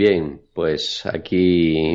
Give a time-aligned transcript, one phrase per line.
[0.00, 1.94] Bien, pues aquí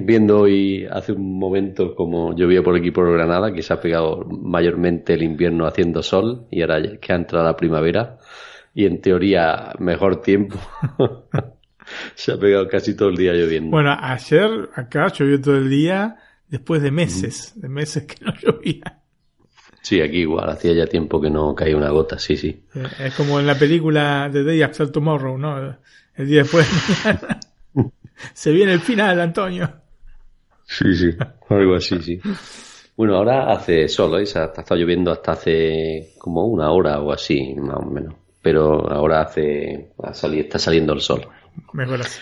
[0.00, 4.26] viendo hoy hace un momento como llovía por aquí por Granada, que se ha pegado
[4.26, 8.18] mayormente el invierno haciendo sol y ahora que ha entrado la primavera
[8.74, 10.60] y en teoría mejor tiempo.
[12.14, 13.70] se ha pegado casi todo el día lloviendo.
[13.70, 16.16] Bueno, ayer acá llovió todo el día
[16.48, 19.00] después de meses, de meses que no llovía.
[19.80, 22.66] Sí, aquí igual, hacía ya tiempo que no caía una gota, sí, sí.
[22.74, 25.78] Eh, es como en la película The Day After Tomorrow, ¿no?
[26.16, 26.66] El día después
[28.34, 29.70] Se viene el final, Antonio.
[30.64, 31.10] Sí, sí,
[31.48, 32.20] algo así, sí.
[32.96, 34.24] Bueno, ahora hace sol, ¿eh?
[34.34, 38.14] ha estado lloviendo hasta hace como una hora o así, más o menos.
[38.40, 39.92] Pero ahora hace,
[40.34, 41.26] está saliendo el sol.
[41.72, 42.20] Mejor así.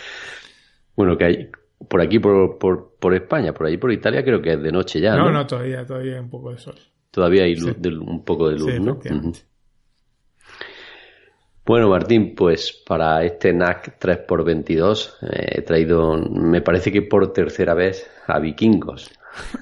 [0.96, 1.50] Bueno, que hay,
[1.88, 5.00] por aquí, por, por, por España, por ahí, por Italia, creo que es de noche
[5.00, 5.14] ya.
[5.16, 6.74] No, no, todavía, todavía hay un poco de sol.
[7.10, 9.00] Todavía hay un poco de luz, ¿no?
[11.66, 17.72] Bueno, Martín, pues para este NAC 3x22 eh, he traído, me parece que por tercera
[17.72, 19.10] vez, a Vikingos.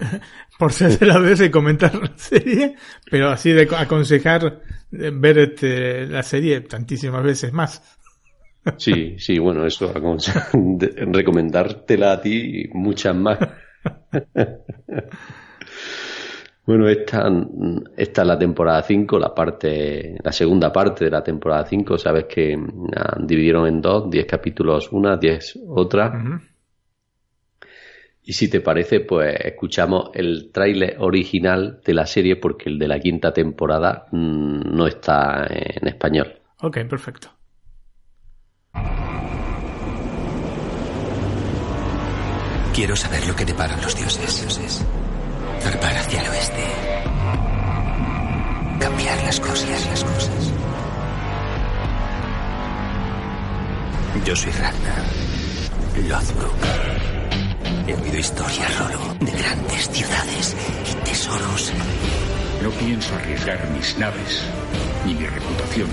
[0.58, 2.74] por tercera vez de comentar la serie,
[3.08, 7.98] pero así de aconsejar eh, ver este, la serie tantísimas veces más.
[8.78, 9.92] Sí, sí, bueno, eso,
[11.12, 13.38] recomendártela a ti muchas más.
[16.64, 17.28] Bueno, esta,
[17.96, 21.98] esta es la temporada 5, la parte, la segunda parte de la temporada 5.
[21.98, 22.56] Sabes que
[23.18, 26.40] dividieron en dos, 10 capítulos una, 10 otra.
[28.24, 32.86] Y si te parece, pues escuchamos el tráiler original de la serie porque el de
[32.86, 36.32] la quinta temporada mm, no está en español.
[36.60, 37.28] Ok, perfecto.
[42.72, 44.86] Quiero saber lo que deparan los dioses.
[45.62, 46.64] Zarpar hacia el oeste.
[48.80, 50.52] Cambiar las cosas, las cosas.
[54.24, 55.04] Yo soy Ragnar
[56.08, 56.56] Lothbrok.
[57.86, 60.56] He oído historias, Rolo, de grandes ciudades
[60.90, 61.72] y tesoros.
[62.62, 64.42] No pienso arriesgar mis naves
[65.04, 65.88] ni mi reputación.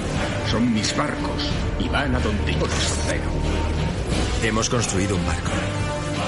[0.49, 3.31] Son mis barcos y van a donde yo los ordeno.
[4.43, 5.51] Hemos construido un barco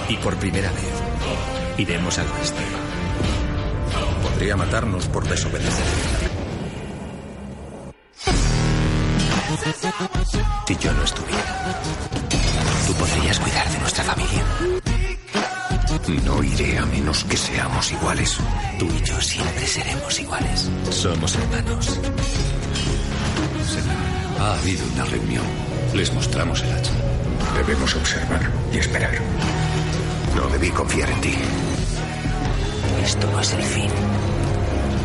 [0.10, 0.92] y por primera vez
[1.78, 2.91] iremos al oeste.
[4.24, 5.86] Podría matarnos por desobedecer.
[10.68, 11.82] Si yo no estuviera,
[12.88, 14.44] tú podrías cuidar de nuestra familia.
[16.26, 18.38] No iré a menos que seamos iguales.
[18.80, 20.70] Tú y yo siempre seremos iguales.
[20.90, 22.00] Somos hermanos.
[24.40, 25.46] Ha habido una reunión.
[25.94, 26.92] Les mostramos el hacha.
[27.58, 29.20] Debemos observar y esperar.
[30.36, 31.36] No debí confiar en ti.
[33.04, 33.90] Esto no es el fin.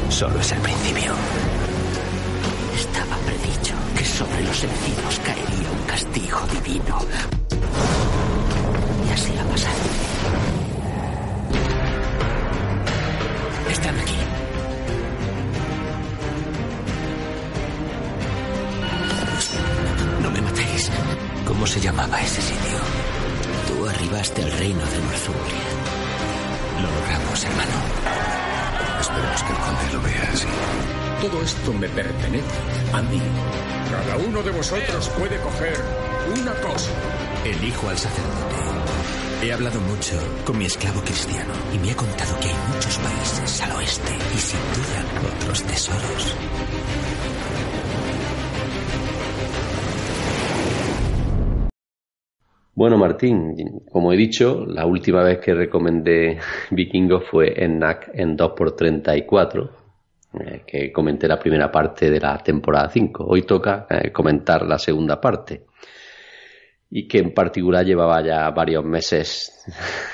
[0.08, 1.12] Solo es el principio.
[2.74, 6.98] Estaba predicho que sobre los encinos caería un castigo divino.
[9.08, 9.82] Y así ha pasado.
[13.70, 14.18] Están aquí.
[20.22, 20.90] No me matéis.
[21.46, 22.78] ¿Cómo se llamaba ese sitio?
[23.68, 25.85] Tú arribaste al reino de Northumbria.
[26.82, 27.76] Lo logramos, hermano.
[29.00, 30.46] Esperemos que el conde lo vea así.
[31.20, 32.60] Todo esto me pertenece
[32.92, 33.20] a mí.
[33.90, 35.76] Cada uno de vosotros puede coger
[36.38, 36.90] una cosa.
[37.44, 38.56] Elijo al sacerdote.
[39.42, 43.60] He hablado mucho con mi esclavo cristiano y me ha contado que hay muchos países
[43.62, 46.34] al oeste y sin duda otros tesoros.
[52.76, 56.38] Bueno, Martín, como he dicho, la última vez que recomendé
[56.70, 59.70] Vikingos fue en NAC en 2x34,
[60.34, 63.24] eh, que comenté la primera parte de la temporada 5.
[63.26, 65.64] Hoy toca eh, comentar la segunda parte.
[66.90, 69.64] Y que en particular llevaba ya varios meses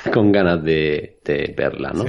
[0.15, 1.19] con ganas de,
[1.57, 2.05] verla, ¿no?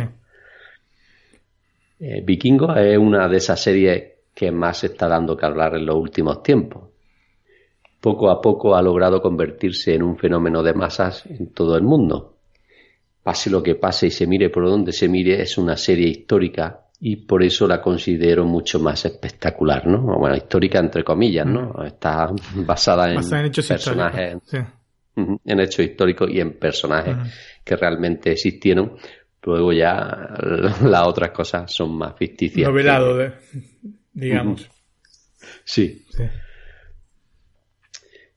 [1.99, 4.03] Eh, Vikingos es una de esas series
[4.35, 6.92] que más se está dando que hablar en los últimos tiempos
[8.03, 12.35] poco a poco ha logrado convertirse en un fenómeno de masas en todo el mundo.
[13.23, 16.81] Pase lo que pase y se mire por donde se mire, es una serie histórica
[16.99, 20.01] y por eso la considero mucho más espectacular, ¿no?
[20.19, 21.75] Bueno, histórica entre comillas, ¿no?
[21.77, 21.85] Mm.
[21.85, 24.37] Está basada en, personajes
[25.15, 27.15] en hechos históricos y en personajes
[27.63, 28.97] que realmente existieron.
[29.43, 30.27] Luego ya
[30.83, 32.67] las otras cosas son más ficticias.
[32.67, 33.31] Novelado,
[34.11, 34.69] digamos.
[35.63, 36.05] sí.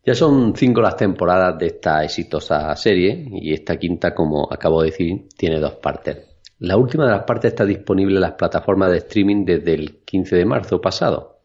[0.07, 4.91] Ya son cinco las temporadas de esta exitosa serie y esta quinta, como acabo de
[4.91, 6.19] decir, tiene dos partes.
[6.61, 10.37] La última de las partes está disponible en las plataformas de streaming desde el 15
[10.37, 11.41] de marzo pasado.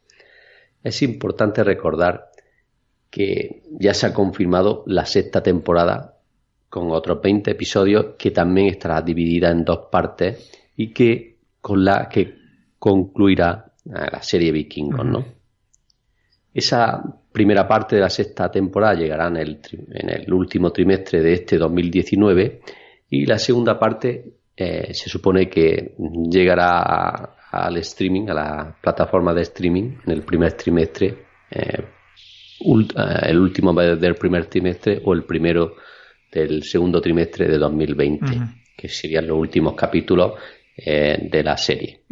[0.84, 2.30] Es importante recordar
[3.10, 6.20] que ya se ha confirmado la sexta temporada
[6.70, 12.08] con otros 20 episodios que también estará dividida en dos partes y que con la
[12.08, 12.36] que
[12.78, 15.26] concluirá la serie Vikingos, ¿no?
[16.54, 19.60] Esa primera parte de la sexta temporada llegará en el,
[19.92, 22.62] en el último trimestre de este 2019
[23.10, 24.24] y la segunda parte
[24.56, 25.96] eh, se supone que
[26.30, 31.08] llegará al streaming, a la plataforma de streaming en el primer trimestre,
[31.50, 31.84] eh,
[32.60, 35.76] eh, el último del primer trimestre o el primero
[36.32, 38.26] del segundo trimestre de 2020,
[38.78, 40.34] que serían los últimos capítulos
[40.78, 42.04] de la serie.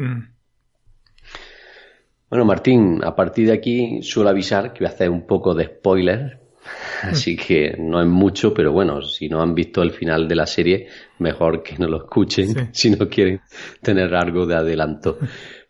[2.30, 5.66] Bueno, Martín, a partir de aquí suelo avisar que voy a hacer un poco de
[5.66, 6.40] spoiler,
[7.04, 10.46] así que no es mucho, pero bueno, si no han visto el final de la
[10.46, 10.88] serie,
[11.18, 13.42] mejor que no lo escuchen si no quieren
[13.82, 15.18] tener algo de adelanto.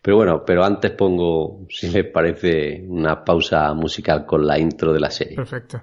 [0.01, 4.99] Pero bueno, pero antes pongo, si les parece, una pausa musical con la intro de
[4.99, 5.35] la serie.
[5.35, 5.81] Perfecto.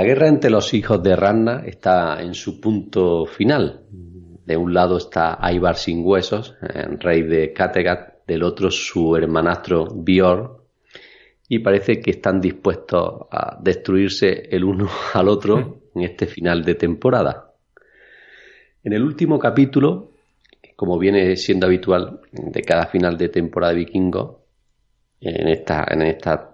[0.00, 3.82] La guerra entre los hijos de Ranna está en su punto final.
[4.46, 6.56] De un lado está Ivar sin huesos,
[6.98, 10.64] rey de Kattegat, del otro su hermanastro Bior,
[11.46, 16.76] y parece que están dispuestos a destruirse el uno al otro en este final de
[16.76, 17.52] temporada.
[18.82, 20.12] En el último capítulo,
[20.76, 24.46] como viene siendo habitual de cada final de temporada de vikingo,
[25.20, 26.49] en esta, en esta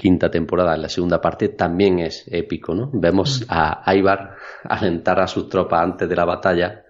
[0.00, 2.88] quinta temporada, en la segunda parte, también es épico, ¿no?
[2.90, 6.86] Vemos a Ivar alentar a sus tropas antes de la batalla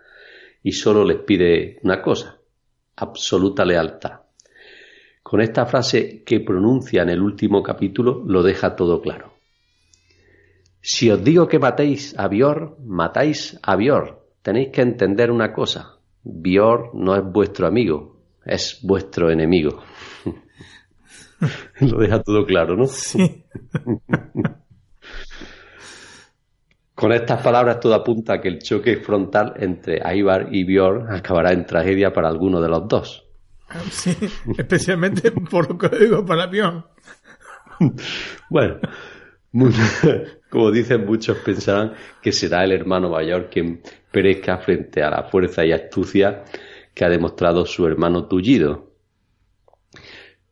[0.62, 2.38] y solo les pide una cosa,
[2.94, 4.20] absoluta lealtad.
[5.24, 9.32] Con esta frase que pronuncia en el último capítulo lo deja todo claro.
[10.80, 14.24] Si os digo que matéis a Bior, matáis a Bior.
[14.40, 15.98] Tenéis que entender una cosa.
[16.22, 19.82] Bior no es vuestro amigo, es vuestro enemigo.
[21.80, 22.86] Lo deja todo claro, ¿no?
[22.86, 23.44] Sí.
[26.94, 31.52] Con estas palabras todo apunta a que el choque frontal entre Ivar y Bjorn acabará
[31.52, 33.26] en tragedia para alguno de los dos.
[33.90, 34.14] Sí,
[34.58, 36.84] especialmente por lo que digo para Bjorn.
[38.50, 38.78] Bueno,
[40.50, 43.80] como dicen muchos pensarán que será el hermano mayor quien
[44.12, 46.44] perezca frente a la fuerza y astucia
[46.94, 48.89] que ha demostrado su hermano tullido,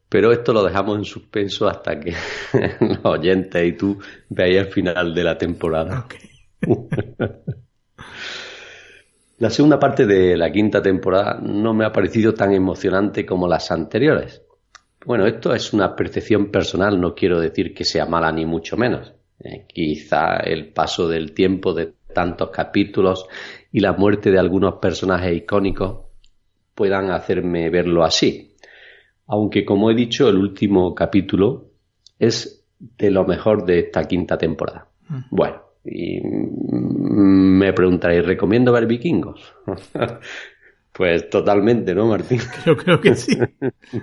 [0.08, 2.14] pero esto lo dejamos en suspenso hasta que
[2.80, 3.98] los oyentes y tú
[4.28, 6.06] veáis el final de la temporada.
[9.38, 13.70] la segunda parte de la quinta temporada no me ha parecido tan emocionante como las
[13.70, 14.42] anteriores.
[15.04, 19.12] Bueno, esto es una percepción personal, no quiero decir que sea mala ni mucho menos.
[19.40, 23.26] Eh, quizá el paso del tiempo de tantos capítulos
[23.70, 26.06] y la muerte de algunos personajes icónicos
[26.74, 28.47] puedan hacerme verlo así
[29.28, 31.70] aunque como he dicho, el último capítulo
[32.18, 34.88] es de lo mejor de esta quinta temporada.
[35.08, 35.20] Mm.
[35.30, 39.54] Bueno, y me preguntaréis, ¿recomiendo ver vikingos?
[40.92, 42.40] pues totalmente, ¿no, Martín?
[42.66, 43.38] Yo creo que sí.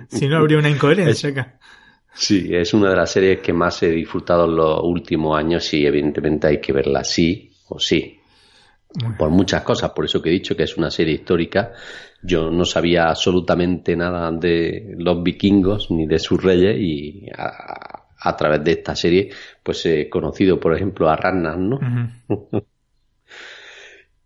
[0.08, 1.58] si no, habría una incoherencia acá.
[2.14, 5.84] Sí, es una de las series que más he disfrutado en los últimos años y
[5.84, 8.18] evidentemente hay que verla sí o sí.
[9.18, 11.72] Por muchas cosas, por eso que he dicho que es una serie histórica
[12.22, 18.64] yo no sabía absolutamente nada de los vikingos ni de sus reyes y a, través
[18.64, 19.30] de esta serie
[19.62, 21.78] pues he conocido por ejemplo a Ragnar, ¿no?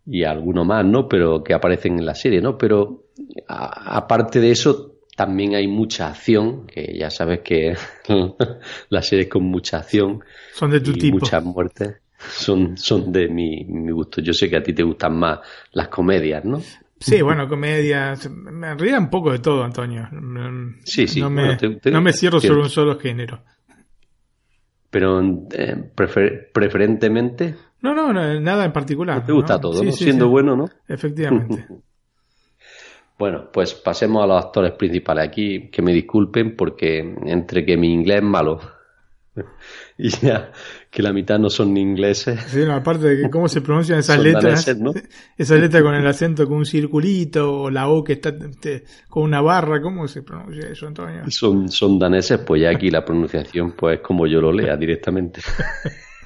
[0.07, 1.09] y alguno más, ¿no?
[1.09, 2.57] Pero que aparecen en la serie, ¿no?
[2.57, 3.05] Pero
[3.47, 7.75] aparte de eso, también hay mucha acción, que ya sabes que
[8.89, 13.65] las series con mucha acción son de tu y muchas muertes son, son de mi,
[13.65, 14.21] mi gusto.
[14.21, 15.41] Yo sé que a ti te gustan más
[15.73, 16.61] las comedias, ¿no?
[17.01, 18.29] Sí, bueno, comedias.
[18.31, 20.07] Me ríe un poco de todo, Antonio.
[20.85, 21.21] Sí, sí.
[21.21, 23.43] No me, no me cierro sobre un solo género.
[24.91, 25.21] Pero
[25.53, 25.91] eh,
[26.53, 27.55] preferentemente.
[27.81, 29.25] No, no, nada en particular.
[29.25, 29.93] te gusta todo, ¿no?
[29.93, 30.69] Siendo bueno, ¿no?
[30.87, 31.67] Efectivamente.
[33.19, 35.27] bueno, pues pasemos a los actores principales.
[35.27, 38.61] Aquí que me disculpen porque entre que mi inglés es malo
[39.99, 40.53] y ya
[40.91, 42.41] que la mitad no son ni ingleses.
[42.49, 44.67] Sí, aparte de cómo se pronuncian esas letras,
[45.39, 48.35] esa letra con el acento con un circulito o la O que está
[49.09, 51.23] con una barra, ¿cómo se pronuncia eso, Antonio?
[51.29, 55.41] Son, son daneses, pues ya aquí la pronunciación pues como yo lo lea directamente.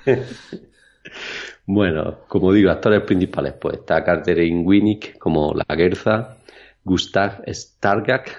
[1.67, 6.39] bueno, como digo, actores principales, pues está Catherine Winnick como la Gerza,
[6.83, 8.35] Gustav Stargak,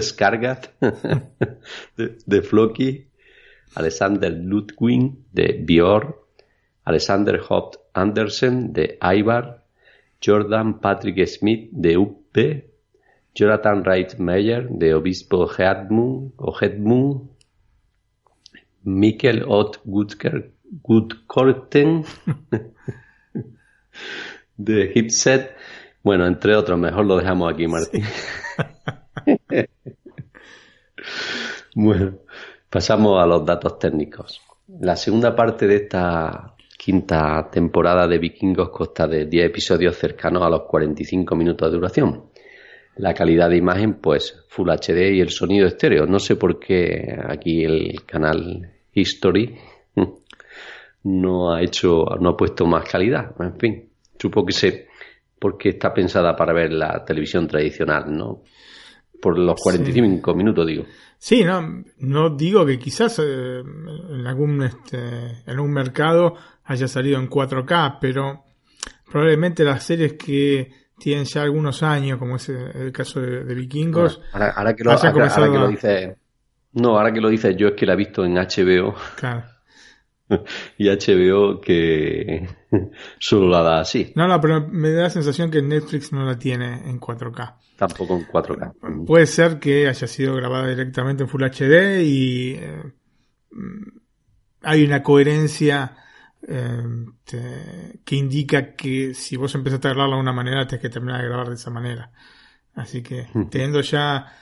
[0.00, 0.66] Skargat
[1.96, 3.06] de, de Floki,
[3.74, 6.14] Alexander Ludwig de Björn,
[6.84, 9.64] Alexander Hopt Andersen de Ivar,
[10.20, 12.36] Jordan Patrick Smith de UP,
[13.34, 16.32] Jonathan Wright Meyer de Obispo Hedmund,
[18.84, 19.80] Mikkel Ott
[20.82, 22.04] Gutkorten
[24.56, 25.56] de Hipset,
[26.02, 28.04] bueno, entre otros, mejor lo dejamos aquí, Martín.
[31.74, 32.18] bueno,
[32.74, 34.40] Pasamos a los datos técnicos.
[34.80, 40.50] La segunda parte de esta quinta temporada de Vikingos consta de 10 episodios cercanos a
[40.50, 42.24] los 45 minutos de duración.
[42.96, 46.04] La calidad de imagen, pues Full HD y el sonido estéreo.
[46.06, 49.56] No sé por qué aquí el canal History
[51.04, 53.36] no ha hecho, no ha puesto más calidad.
[53.38, 53.88] En fin,
[54.18, 54.88] supongo que sé
[55.38, 58.42] porque está pensada para ver la televisión tradicional, ¿no?
[59.24, 60.84] Por los 45 minutos, digo.
[61.16, 67.18] Sí, no, no digo que quizás eh, en algún este, en un mercado haya salido
[67.18, 68.44] en 4K, pero
[69.10, 74.74] probablemente las series que tienen ya algunos años, como es el caso de, Vikingos, ahora,
[74.76, 76.16] que lo, ahora, dice,
[76.74, 78.94] no, ahora que lo dices yo es que la he visto en HBO.
[79.16, 79.53] Claro.
[80.78, 82.48] y HBO que
[83.18, 84.12] solo la da así.
[84.14, 87.54] No, no, pero me da la sensación que Netflix no la tiene en 4K.
[87.76, 89.06] Tampoco en 4K.
[89.06, 92.82] Puede ser que haya sido grabada directamente en Full HD y eh,
[94.62, 95.96] hay una coherencia
[96.46, 96.82] eh,
[98.04, 101.28] que indica que si vos empezaste a grabarla de una manera, tenés que terminar de
[101.28, 102.10] grabar de esa manera.
[102.74, 104.32] Así que teniendo ya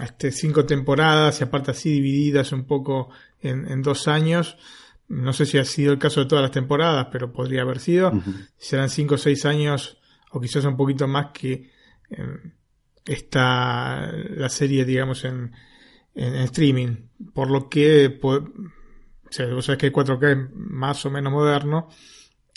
[0.00, 3.10] este, cinco temporadas y aparte así divididas un poco
[3.40, 4.56] en dos años,
[5.08, 8.12] no sé si ha sido el caso de todas las temporadas, pero podría haber sido.
[8.56, 9.98] Serán cinco o seis años,
[10.30, 11.70] o quizás un poquito más que
[12.10, 12.52] em,
[13.04, 15.52] está la serie, digamos, en,
[16.14, 17.08] en, streaming.
[17.34, 21.32] Por lo que, pues, o sea, vos sabés que el 4K es más o menos
[21.32, 21.88] moderno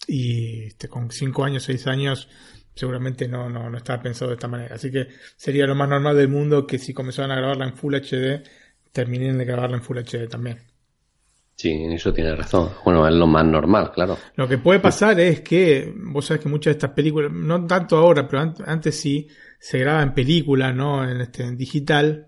[0.08, 2.30] y este, con cinco años, seis años,
[2.74, 4.76] seguramente no, no, no estaba pensado de esta manera.
[4.76, 7.96] Así que sería lo más normal del mundo que si comenzaban a grabarla en Full
[7.96, 8.44] HD,
[8.92, 10.75] terminen de grabarla en Full HD también.
[11.56, 12.70] Sí, en eso tiene razón.
[12.84, 14.18] Bueno, es lo más normal, claro.
[14.36, 17.98] Lo que puede pasar es que, vos sabés que muchas de estas películas, no tanto
[17.98, 21.10] ahora, pero antes sí, se graba en película, ¿no?
[21.10, 22.28] En, este, en digital.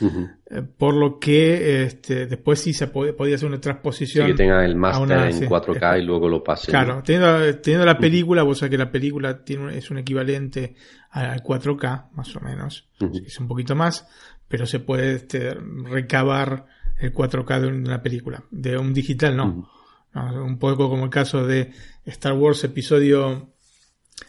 [0.00, 4.26] Eh, por lo que este, después sí se podía hacer una transposición.
[4.26, 6.70] Sí, que tenga el máster en 4K y luego lo pase.
[6.70, 10.76] Claro, teniendo, la película, vos sabés que la película tiene, es un equivalente
[11.10, 12.88] al 4K, más o menos.
[13.24, 14.06] Es un poquito más,
[14.48, 16.66] pero se puede este, recabar
[16.98, 18.44] el 4K de una película.
[18.50, 19.70] De un digital no.
[20.14, 21.72] Un poco como el caso de
[22.04, 23.52] Star Wars Episodio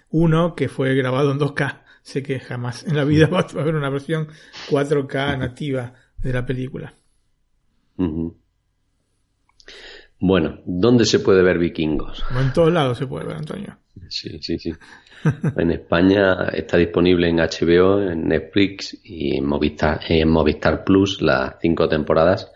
[0.10, 1.84] 1, que fue grabado en 2K.
[2.02, 4.28] Sé que jamás en la vida va a haber una versión
[4.70, 6.94] 4K nativa de la película.
[10.20, 12.24] Bueno, ¿dónde se puede ver vikingos?
[12.38, 13.78] en todos lados se puede ver, Antonio.
[14.10, 14.74] Sí, sí, sí.
[15.58, 21.56] en España está disponible en HBO, en Netflix y en Movistar, en Movistar Plus las
[21.62, 22.52] cinco temporadas.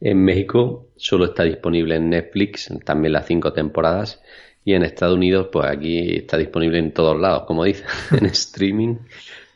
[0.00, 4.22] En México solo está disponible en Netflix también las cinco temporadas.
[4.64, 7.84] Y en Estados Unidos, pues aquí está disponible en todos lados, como dice,
[8.18, 8.96] en streaming,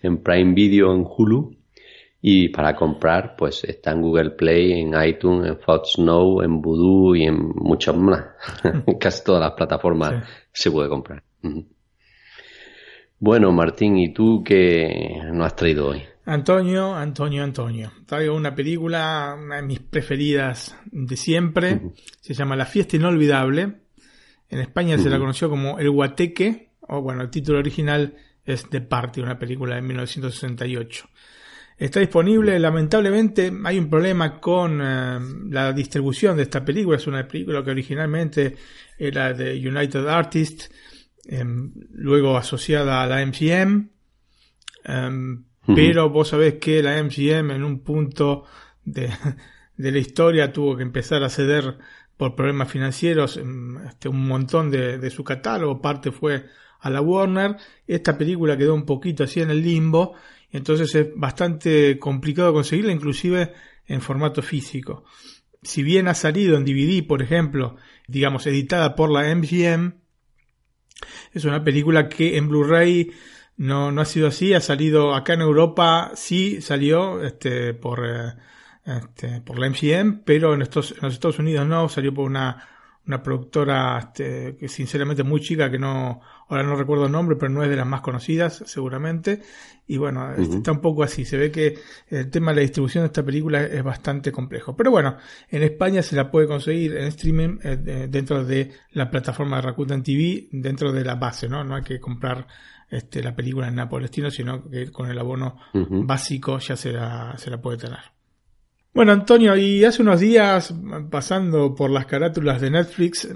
[0.02, 1.56] en Prime Video, en Hulu.
[2.26, 7.14] Y para comprar, pues está en Google Play, en iTunes, en Fox Now, en Voodoo
[7.14, 8.25] y en muchas más.
[8.99, 11.23] Casi todas las plataformas se puede comprar.
[13.18, 16.02] Bueno, Martín, ¿y tú qué nos has traído hoy?
[16.25, 17.92] Antonio, Antonio, Antonio.
[18.06, 21.82] Traigo una película, una de mis preferidas de siempre.
[22.23, 23.82] Se llama La fiesta inolvidable.
[24.49, 28.80] En España se la conoció como El Guateque o bueno, el título original es The
[28.80, 31.08] Party, una película de 1968.
[31.76, 35.19] Está disponible, lamentablemente hay un problema con eh,
[35.50, 38.57] la distribución de esta película, es una película que originalmente
[38.97, 40.71] era de United Artists,
[41.26, 43.88] em, luego asociada a la MGM,
[44.85, 48.45] em, pero vos sabés que la MGM en un punto
[48.85, 49.11] de,
[49.76, 51.76] la historia tuvo que empezar a ceder
[52.16, 56.47] por problemas financieros em, este, un montón de, de su catálogo, parte fue
[56.78, 57.57] a la Warner,
[57.88, 60.14] esta película quedó un poquito así en el limbo,
[60.54, 63.52] entonces es bastante complicado conseguirla, inclusive
[63.87, 65.04] en formato físico.
[65.62, 69.94] Si bien ha salido en DVD, por ejemplo, digamos, editada por la MGM,
[71.32, 73.11] es una película que en Blu-ray
[73.56, 78.34] no, no ha sido así, ha salido acá en Europa, sí salió este, por, eh,
[78.84, 82.74] este, por la MGM, pero en, estos, en los Estados Unidos no, salió por una
[83.06, 87.52] una productora este, que sinceramente muy chica, que no, ahora no recuerdo el nombre, pero
[87.52, 89.42] no es de las más conocidas, seguramente.
[89.87, 91.25] Y bueno, este, está un poco así.
[91.26, 94.75] Se ve que el tema de la distribución de esta película es bastante complejo.
[94.75, 95.18] Pero bueno,
[95.50, 100.02] en España se la puede conseguir en streaming eh, dentro de la plataforma de Rakuten
[100.02, 101.62] TV, dentro de la base, ¿no?
[101.62, 102.46] No hay que comprar
[102.88, 107.50] este, la película en Napolestino, sino que con el abono básico ya se la, se
[107.50, 108.14] la puede tener.
[108.95, 110.73] Bueno, Antonio, y hace unos días,
[111.11, 113.29] pasando por las carátulas de Netflix,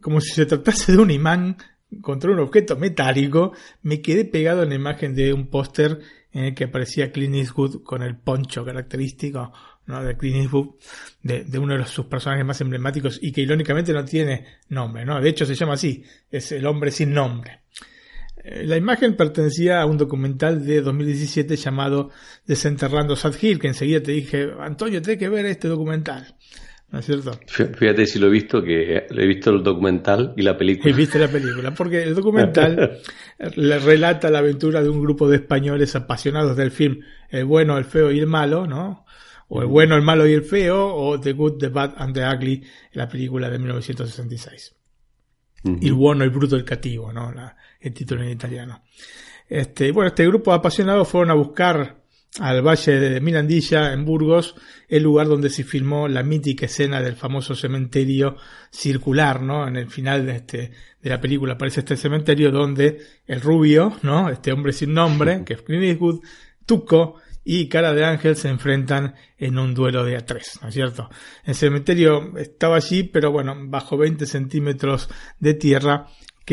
[0.00, 1.56] como si se tratase de un imán
[2.00, 6.00] contra un objeto metálico, me quedé pegado en la imagen de un póster
[6.32, 9.52] en el que aparecía Clint Eastwood con el poncho característico
[9.86, 10.02] ¿no?
[10.02, 10.70] de Clint Eastwood,
[11.22, 15.20] de, de, uno de sus personajes más emblemáticos y que irónicamente no tiene nombre, ¿no?
[15.20, 17.60] De hecho se llama así, es el hombre sin nombre.
[18.42, 22.10] Eh, la imagen pertenecía a un documental de 2017 llamado
[22.46, 26.36] Desenterrando Sad Hill, que enseguida te dije, Antonio, tienes que ver este documental.
[26.90, 27.38] ¿No es cierto?
[27.46, 30.90] Fíjate si lo he visto, que he visto el documental y la película.
[30.90, 32.98] Y viste la película, porque el documental
[33.56, 37.84] le relata la aventura de un grupo de españoles apasionados del film El bueno, el
[37.84, 39.04] feo y el malo, ¿no?
[39.46, 42.24] O El bueno, el malo y el feo, o The Good, The Bad and The
[42.26, 44.74] Ugly, la película de 1966.
[45.62, 47.32] Y el bueno, el bruto, el cativo, ¿no?
[47.80, 48.82] El título en italiano.
[49.48, 52.00] Este, bueno, este grupo de apasionados fueron a buscar
[52.38, 54.54] al valle de Mirandilla, en Burgos,
[54.88, 58.36] el lugar donde se filmó la mítica escena del famoso cementerio
[58.70, 59.66] circular, ¿no?
[59.66, 60.70] En el final de este,
[61.02, 64.28] de la película aparece este cementerio donde el rubio, ¿no?
[64.28, 66.20] Este hombre sin nombre, que es Clint Eastwood,
[66.64, 71.10] Tuco y Cara de Ángel se enfrentan en un duelo de A3, ¿no es cierto?
[71.44, 75.08] El cementerio estaba allí, pero bueno, bajo 20 centímetros
[75.40, 76.06] de tierra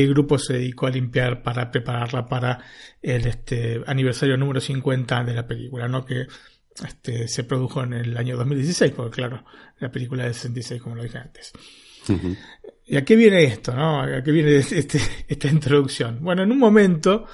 [0.04, 2.60] el grupo se dedicó a limpiar para prepararla para
[3.02, 6.06] el este, aniversario número 50 de la película, ¿no?
[6.06, 6.28] Que
[6.86, 9.44] este, se produjo en el año 2016, porque claro,
[9.80, 11.52] la película es de 66, como lo dije antes.
[12.86, 14.02] ¿Y a qué viene esto, no?
[14.02, 16.20] ¿A qué viene este, esta introducción?
[16.22, 17.26] Bueno, en un momento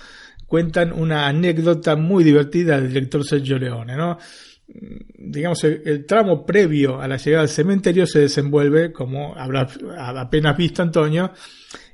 [0.47, 4.17] cuentan una anécdota muy divertida del director Sergio Leone, ¿no?
[4.67, 10.81] Digamos, el, tramo previo a la llegada al cementerio se desenvuelve, como habrá apenas visto
[10.81, 11.31] Antonio,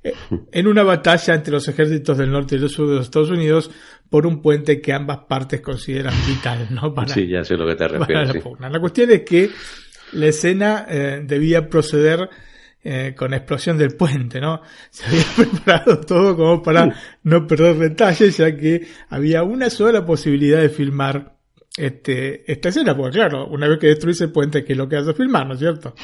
[0.04, 0.14] eh,
[0.52, 3.72] en una batalla entre los ejércitos del norte y del sur de los Estados Unidos
[4.10, 6.94] por un puente que ambas partes consideran vital, ¿no?
[6.96, 8.44] Para, sí, ya sé lo que te refieres.
[8.60, 9.50] La, la, cuestión es que
[10.14, 12.30] la escena eh, debía proceder
[12.82, 14.62] eh, con explosión del puente, ¿no?
[14.90, 20.62] Se había preparado todo como para no perder detalles, ya que había una sola posibilidad
[20.62, 21.39] de filmar
[21.80, 24.98] este, esta escena, porque claro, una vez que destruye el puente, ¿qué es lo que
[24.98, 25.96] hace filmar, no es cierto?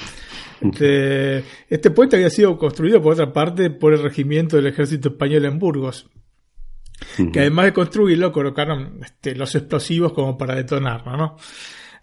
[0.62, 5.46] Este, este puente había sido construido, por otra parte, por el regimiento del ejército español
[5.46, 6.10] en Burgos,
[7.34, 11.36] que además de construirlo, colocaron este, los explosivos como para detonarlo, ¿no?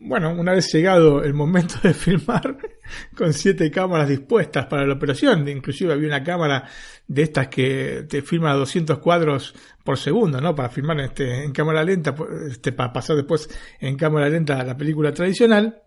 [0.04, 2.58] Bueno, una vez llegado el momento de filmar,
[3.16, 6.68] con siete cámaras dispuestas para la operación, inclusive había una cámara
[7.06, 10.56] de estas que te filma a 200 cuadros por segundo, ¿no?
[10.56, 12.16] Para filmar este, en cámara lenta,
[12.50, 15.82] este, para pasar después en cámara lenta a la película tradicional,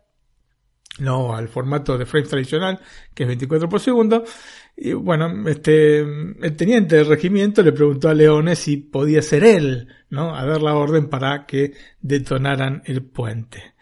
[0.99, 2.79] no al formato de frame tradicional,
[3.13, 4.23] que es 24 por segundo.
[4.77, 9.89] Y bueno, este, el teniente del regimiento le preguntó a Leone si podía ser él,
[10.09, 10.33] ¿no?
[10.33, 13.74] A dar la orden para que detonaran el puente.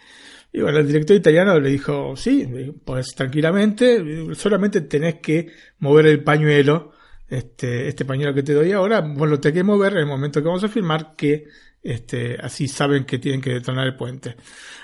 [0.56, 2.48] Y bueno, el director italiano le dijo, sí,
[2.86, 6.92] pues tranquilamente, solamente tenés que mover el pañuelo,
[7.28, 10.42] este, este pañuelo que te doy ahora, vos lo tenés que mover en el momento
[10.42, 11.48] que vamos a filmar, que
[11.82, 14.36] este, así saben que tienen que detonar el puente.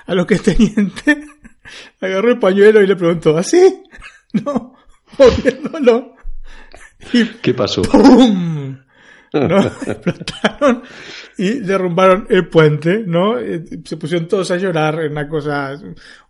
[0.08, 1.24] A lo que el teniente
[2.02, 3.84] agarró el pañuelo y le preguntó, ¿así?
[4.34, 4.76] No,
[5.18, 6.16] moviéndolo.
[7.14, 7.82] Y ¿Qué pasó?
[7.82, 8.69] ¡Pum!
[9.34, 9.60] ¿No?
[9.88, 10.84] Explotaron
[11.38, 13.40] y derrumbaron el puente, ¿no?
[13.40, 15.80] Eh, se pusieron todos a llorar, una cosa,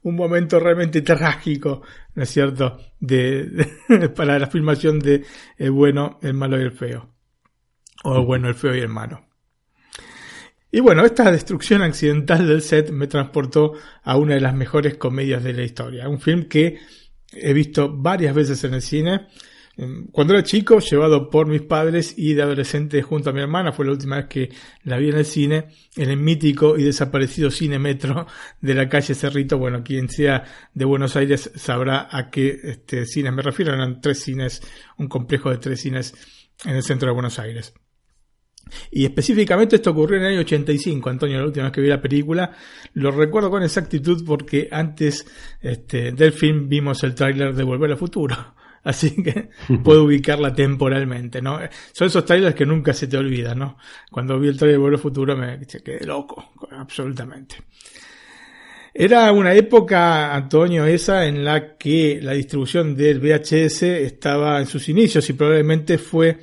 [0.03, 1.81] un momento realmente trágico,
[2.15, 2.77] ¿no es cierto?
[2.99, 3.67] De,
[4.15, 5.23] para la filmación de
[5.57, 7.09] El bueno, el malo y el feo.
[8.03, 9.25] O bueno, el feo y el malo.
[10.71, 15.43] Y bueno, esta destrucción accidental del set me transportó a una de las mejores comedias
[15.43, 16.07] de la historia.
[16.07, 16.77] Un film que
[17.31, 19.27] he visto varias veces en el cine.
[19.79, 23.71] Em, cuando era chico, llevado por mis padres y de adolescente junto a mi hermana,
[23.71, 24.49] fue la última vez que
[24.83, 28.27] la vi en el cine, en el mítico y desaparecido cine metro
[28.61, 29.57] de la calle Cerrito.
[29.57, 33.73] Bueno, quien sea de Buenos Aires sabrá a qué este, cines me refiero.
[33.73, 34.61] Eran tres cines,
[34.97, 36.13] un complejo de tres cines
[36.65, 37.73] en el centro de Buenos Aires.
[38.91, 42.01] Y específicamente esto ocurrió en el año 85, Antonio, la última vez que vi la
[42.01, 42.51] película.
[42.95, 45.25] Lo recuerdo con exactitud porque antes
[45.61, 48.35] este, del film vimos el tráiler de Volver al Futuro.
[48.83, 49.49] Así que
[49.83, 51.59] puedo ubicarla temporalmente, ¿no?
[51.91, 53.77] Son esos trailers que nunca se te olvidan, ¿no?
[54.11, 57.57] Cuando vi el trailer de al Futuro me quedé loco, absolutamente.
[58.93, 64.89] Era una época, Antonio, esa en la que la distribución del VHS estaba en sus
[64.89, 66.37] inicios y probablemente fue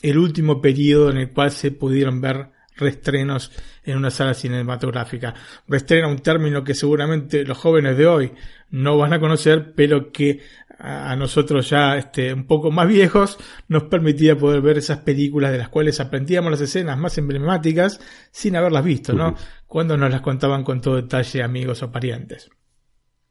[0.00, 3.50] el último periodo en el cual se pudieron ver restrenos
[3.84, 5.34] en una sala cinematográfica.
[5.66, 8.32] Restreno, un término que seguramente los jóvenes de hoy
[8.70, 10.40] no van a conocer, pero que
[10.78, 13.36] a nosotros ya este, un poco más viejos
[13.66, 18.54] nos permitía poder ver esas películas de las cuales aprendíamos las escenas más emblemáticas sin
[18.54, 19.34] haberlas visto, ¿no?
[19.66, 22.48] Cuando nos las contaban con todo detalle amigos o parientes.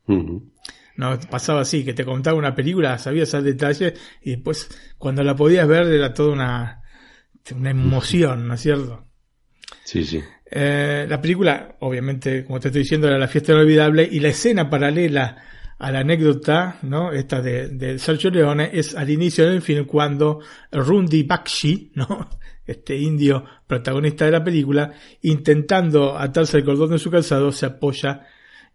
[0.08, 5.36] No, pasaba así, que te contaba una película, sabías el detalle y después cuando la
[5.36, 6.82] podías ver era toda una,
[7.56, 9.06] una emoción, ¿no es cierto?
[9.86, 10.22] Sí, sí.
[10.50, 14.70] Eh, la película, obviamente, como te estoy diciendo, era La fiesta inolvidable y la escena
[14.70, 15.38] paralela
[15.80, 17.12] a la anécdota, ¿no?
[17.12, 20.40] Esta de, de Sergio Leone es al inicio del film cuando
[20.72, 22.30] Rundi Bakshi, ¿no?
[22.68, 28.28] Este indio protagonista de la película, intentando atarse el cordón de su calzado, se apoya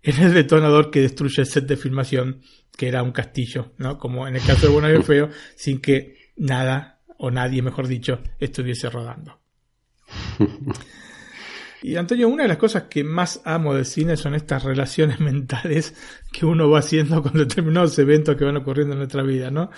[0.03, 2.41] en el detonador que destruye el set de filmación,
[2.75, 3.99] que era un castillo, ¿no?
[3.99, 8.89] Como en el caso de Bueno Feo, sin que nada, o nadie, mejor dicho, estuviese
[8.89, 9.39] rodando.
[11.83, 15.95] Y Antonio, una de las cosas que más amo del cine son estas relaciones mentales
[16.33, 19.71] que uno va haciendo con determinados eventos que van ocurriendo en nuestra vida, ¿no?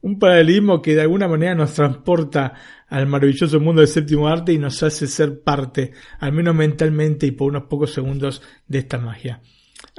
[0.00, 2.54] Un paralelismo que de alguna manera nos transporta
[2.88, 7.32] al maravilloso mundo del séptimo arte y nos hace ser parte, al menos mentalmente y
[7.32, 9.40] por unos pocos segundos, de esta magia.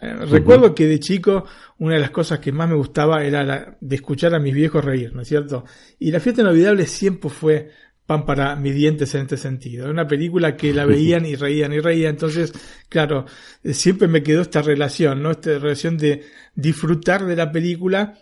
[0.01, 1.45] Eh, recuerdo que de chico
[1.77, 4.83] una de las cosas que más me gustaba era la de escuchar a mis viejos
[4.83, 5.65] reír, ¿no es cierto?
[5.99, 7.71] Y la fiesta inolvidable siempre fue
[8.09, 9.87] pan para mis dientes en este sentido.
[9.87, 12.09] Una película que la veían y reían y reían.
[12.09, 12.51] Entonces,
[12.89, 13.27] claro,
[13.63, 15.29] eh, siempre me quedó esta relación, ¿no?
[15.29, 16.23] Esta relación de
[16.55, 18.17] disfrutar de la película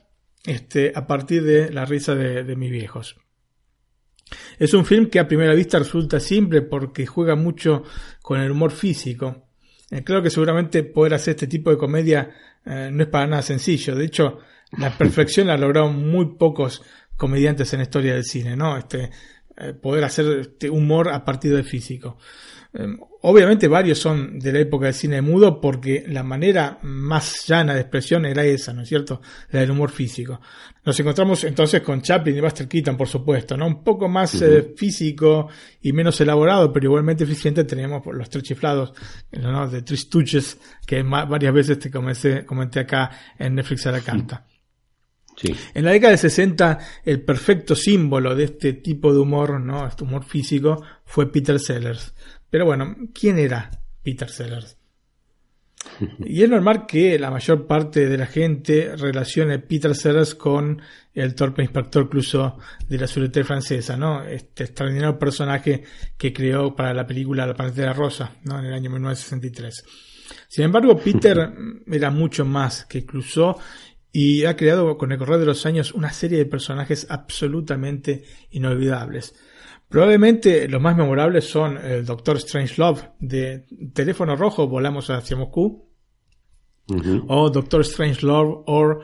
[0.46, 3.16] este, a partir de la risa de, de mis viejos.
[4.60, 7.84] Es un film que a primera vista resulta simple porque juega mucho
[8.22, 9.48] con el humor físico.
[9.90, 12.30] Eh, creo que seguramente poder hacer este tipo de comedia
[12.66, 13.96] eh, no es para nada sencillo.
[13.96, 14.40] De hecho,
[14.78, 16.84] la perfección la han logrado muy pocos
[17.16, 18.78] comediantes en la historia del cine, ¿no?
[18.78, 19.10] Este,
[19.82, 22.18] poder hacer este humor a partir del físico.
[22.74, 27.74] Em, obviamente varios son de la época del cine mudo porque la manera más llana
[27.74, 29.22] de expresión era esa, ¿no es cierto?
[29.52, 30.40] La del humor físico.
[30.86, 33.68] Nos encontramos entonces con Chaplin y Buster Keaton, por supuesto, ¿no?
[33.68, 35.48] Un poco más eh, físico
[35.82, 38.94] y menos elaborado, pero igualmente eficiente tenemos los tres chiflados,
[39.32, 39.68] ¿no?
[39.68, 44.46] De Tristuches, que varias veces te comenté, comenté acá en Netflix a la carta.
[45.38, 45.56] Sí.
[45.76, 49.88] En la década de 60, el perfecto símbolo de este tipo de humor, ¿no?
[49.88, 52.14] Este humor físico, fue Peter Sellers.
[52.50, 53.70] Pero bueno, ¿quién era
[54.04, 54.78] Peter Sellers?
[56.26, 60.82] Y es normal que la mayor parte de la gente relacione Peter Sellers con
[61.14, 64.24] el torpe inspector Clouseau de la Sûreté francesa, ¿no?
[64.24, 65.84] Este extraordinario personaje
[66.18, 68.60] que creó para la película La Pantera Rosa, ¿no?
[68.60, 69.84] En el año 1963.
[70.48, 71.54] Sin embargo, Peter
[71.88, 73.58] era mucho más que Clouseau
[74.20, 79.36] y ha creado con el correr de los años una serie de personajes absolutamente inolvidables.
[79.88, 85.88] Probablemente los más memorables son el Doctor Strangelove de Teléfono Rojo, Volamos hacia Moscú,
[87.28, 89.04] o Doctor Strangelove or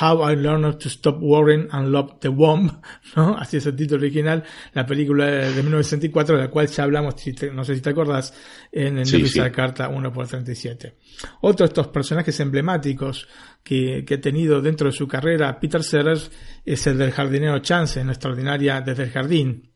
[0.00, 2.70] How I Learned to Stop Worrying and Love the Womb,
[3.16, 3.36] ¿no?
[3.36, 7.14] Así es el título original, la película de 1964, de la cual ya hablamos,
[7.52, 8.34] no sé si te acordás,
[8.72, 10.96] en el sí, la carta 1 por 37.
[11.42, 13.28] Otro de estos personajes emblemáticos
[13.64, 16.30] que, que, ha tenido dentro de su carrera Peter Sellers
[16.64, 19.72] es el del jardinero Chance, en extraordinaria Desde el Jardín,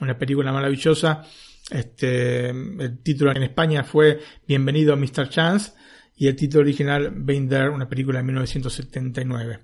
[0.00, 1.22] una película maravillosa.
[1.70, 5.30] Este, el título en España fue Bienvenido Mr.
[5.30, 5.72] Chance
[6.16, 9.60] y el título original There, una película de 1979.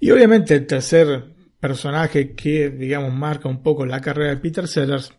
[0.00, 1.24] Y obviamente el tercer
[1.58, 5.12] personaje que, digamos, marca un poco la carrera de Peter Sellers,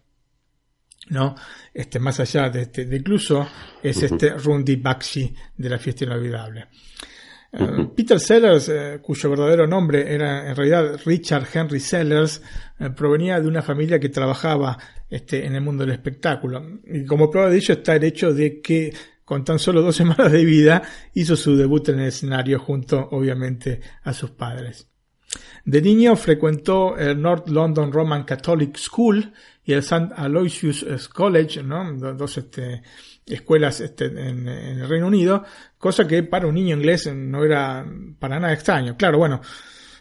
[1.09, 1.35] ¿no?
[1.73, 3.47] Este, más allá de este, de incluso,
[3.81, 6.67] es este Rundi Bakshi de la fiesta inolvidable.
[7.95, 12.41] Peter Sellers, eh, cuyo verdadero nombre era en realidad Richard Henry Sellers,
[12.79, 16.65] eh, provenía de una familia que trabajaba este, en el mundo del espectáculo.
[16.85, 18.91] Y como prueba de ello está el hecho de que
[19.23, 20.81] con tan solo dos semanas de vida
[21.13, 24.87] hizo su debut en el escenario junto obviamente a sus padres.
[25.65, 29.31] De niño frecuentó el North London Roman Catholic School
[29.63, 30.09] y el St.
[30.15, 31.95] Aloysius College, ¿no?
[32.25, 32.81] este,
[33.25, 35.43] escuelas este, en, el Reino Unido,
[35.77, 37.85] cosa que para un niño inglés no era
[38.19, 38.95] para nada extraño.
[38.97, 39.41] Claro, bueno,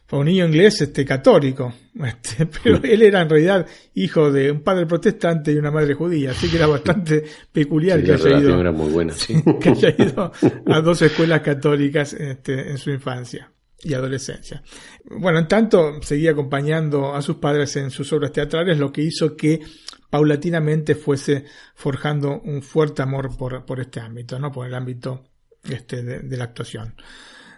[0.07, 1.73] para un niño inglés este, católico,
[2.05, 6.33] este, pero él era en realidad hijo de un padre protestante y una madre judía,
[6.33, 9.15] así que era bastante peculiar que, haya ido, muy buena,
[9.61, 10.33] que haya ido
[10.67, 13.51] a dos escuelas católicas este, en su infancia
[13.85, 14.63] y adolescencia.
[15.05, 19.37] Bueno, en tanto seguía acompañando a sus padres en sus obras teatrales, lo que hizo
[19.37, 19.61] que
[20.13, 24.53] paulatinamente fuese forjando un fuerte amor por, por este ámbito, ¿no?
[24.53, 25.25] por el ámbito
[25.65, 26.95] este, de, la actuación.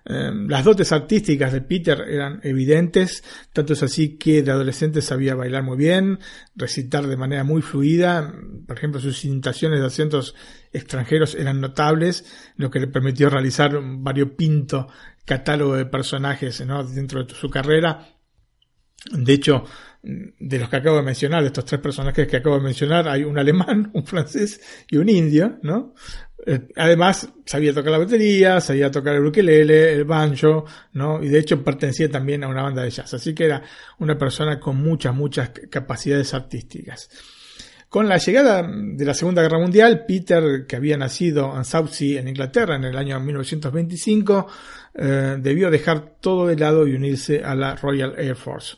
[0.04, 5.34] Em, las dotes artísticas de Peter eran evidentes, tanto es así que de adolescente sabía
[5.34, 6.20] bailar muy bien,
[6.54, 8.32] recitar de manera muy fluida,
[8.68, 10.36] por ejemplo sus imitaciones de acentos
[10.72, 14.86] extranjeros eran notables, lo que le permitió realizar un variopinto
[15.24, 16.62] catálogo de personajes
[16.94, 18.14] dentro de su carrera.
[19.10, 19.64] De hecho,
[20.04, 23.24] de los que acabo de mencionar, de estos tres personajes que acabo de mencionar, hay
[23.24, 25.94] un alemán, un francés y un indio, ¿no?
[26.46, 31.22] Eh, además, sabía tocar la batería, sabía tocar el ukelele, el banjo, ¿no?
[31.22, 33.14] Y de hecho pertenecía también a una banda de jazz.
[33.14, 33.62] Así que era
[33.98, 37.08] una persona con muchas, muchas capacidades artísticas.
[37.94, 42.26] Con la llegada de la Segunda Guerra Mundial, Peter, que había nacido en Southsea, en
[42.26, 44.48] Inglaterra, en el año 1925,
[44.96, 48.76] eh, debió dejar todo de lado y unirse a la Royal Air Force,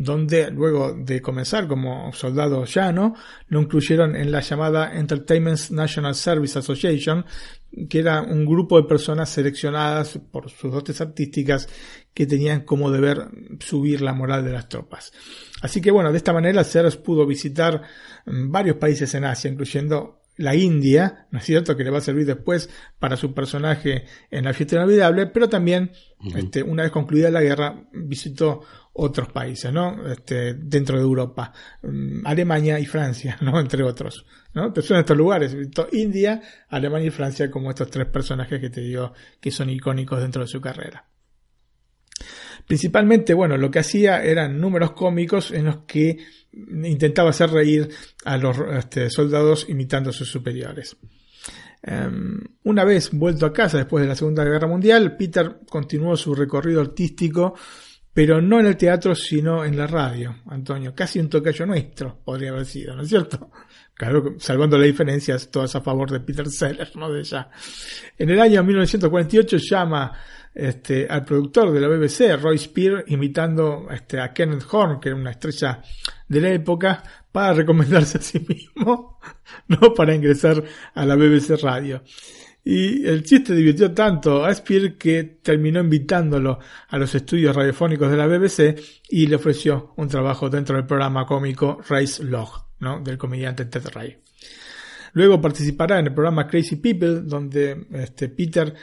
[0.00, 3.16] donde luego de comenzar como soldado llano,
[3.48, 7.26] lo incluyeron en la llamada Entertainment National Service Association,
[7.90, 11.68] que era un grupo de personas seleccionadas por sus dotes artísticas
[12.14, 15.12] que tenían como deber subir la moral de las tropas.
[15.62, 17.82] Así que bueno, de esta manera Sears pudo visitar
[18.24, 21.76] mm, varios países en Asia, incluyendo la India, ¿no es cierto?
[21.76, 25.90] Que le va a servir después para su personaje en la fiesta inolvidable, pero también,
[26.34, 30.08] este, una vez concluida la guerra, visitó otros países, ¿no?
[30.10, 33.58] Este, dentro de Europa, mm, Alemania y Francia, ¿no?
[33.60, 34.24] Entre otros,
[34.54, 34.72] ¿no?
[34.72, 35.56] Pero son estos lugares,
[35.92, 40.42] India, Alemania y Francia como estos tres personajes que te digo que son icónicos dentro
[40.42, 41.04] de su carrera.
[42.68, 46.18] Principalmente, bueno, lo que hacía eran números cómicos en los que
[46.52, 47.88] intentaba hacer reír
[48.26, 50.94] a los este, soldados imitando a sus superiores.
[51.82, 56.34] Em, una vez vuelto a casa después de la Segunda Guerra Mundial, Peter continuó su
[56.34, 57.54] recorrido artístico,
[58.12, 60.94] pero no en el teatro, sino en la radio, Antonio.
[60.94, 63.50] Casi un tocayo nuestro podría haber sido, ¿no es cierto?
[63.94, 67.10] Claro, salvando las diferencias, todas a favor de Peter Sellers, ¿no?
[67.10, 67.50] De ya.
[68.18, 70.12] En el año 1948 llama
[70.58, 75.16] este, al productor de la BBC, Roy Spear, imitando este, a Kenneth Horn, que era
[75.16, 75.80] una estrella
[76.26, 79.20] de la época, para recomendarse a sí mismo,
[79.68, 80.62] no para ingresar
[80.94, 82.02] a la BBC Radio.
[82.64, 88.16] Y el chiste divirtió tanto a Spear que terminó invitándolo a los estudios radiofónicos de
[88.16, 93.00] la BBC y le ofreció un trabajo dentro del programa cómico Race Log, ¿no?
[93.00, 94.18] del comediante Ted Ray.
[95.12, 98.74] Luego participará en el programa Crazy People, donde este, Peter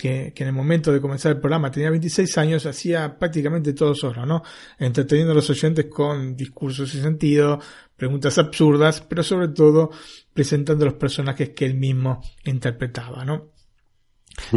[0.00, 4.24] que, en el momento de comenzar el programa tenía 26 años, hacía prácticamente todo solo,
[4.24, 4.42] ¿no?
[4.78, 7.60] Entreteniendo a los oyentes con discursos sin sentido,
[7.96, 9.90] preguntas absurdas, pero sobre todo
[10.32, 13.52] presentando los personajes que él mismo interpretaba, ¿no?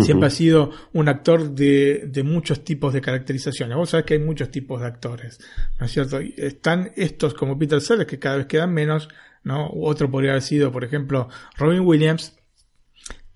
[0.01, 3.75] Siempre ha sido un actor de, de, muchos tipos de caracterizaciones.
[3.75, 5.39] Vos sabés que hay muchos tipos de actores,
[5.77, 6.19] ¿no es cierto?
[6.19, 9.09] Están estos como Peter Sellers, que cada vez quedan menos,
[9.43, 9.69] ¿no?
[9.73, 11.27] Otro podría haber sido, por ejemplo,
[11.57, 12.37] Robin Williams,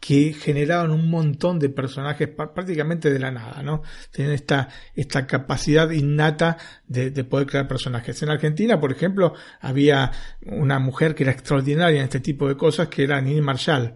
[0.08, 3.82] que generaban un montón de personajes prácticamente de la nada, ¿no?
[4.10, 6.56] Tienen esta, esta capacidad innata
[6.88, 8.24] de, poder crear personajes.
[8.24, 10.14] En Argentina, por ejemplo, había
[10.46, 13.96] una mujer que era extraordinaria en este tipo de cosas, que era Nini Marshall.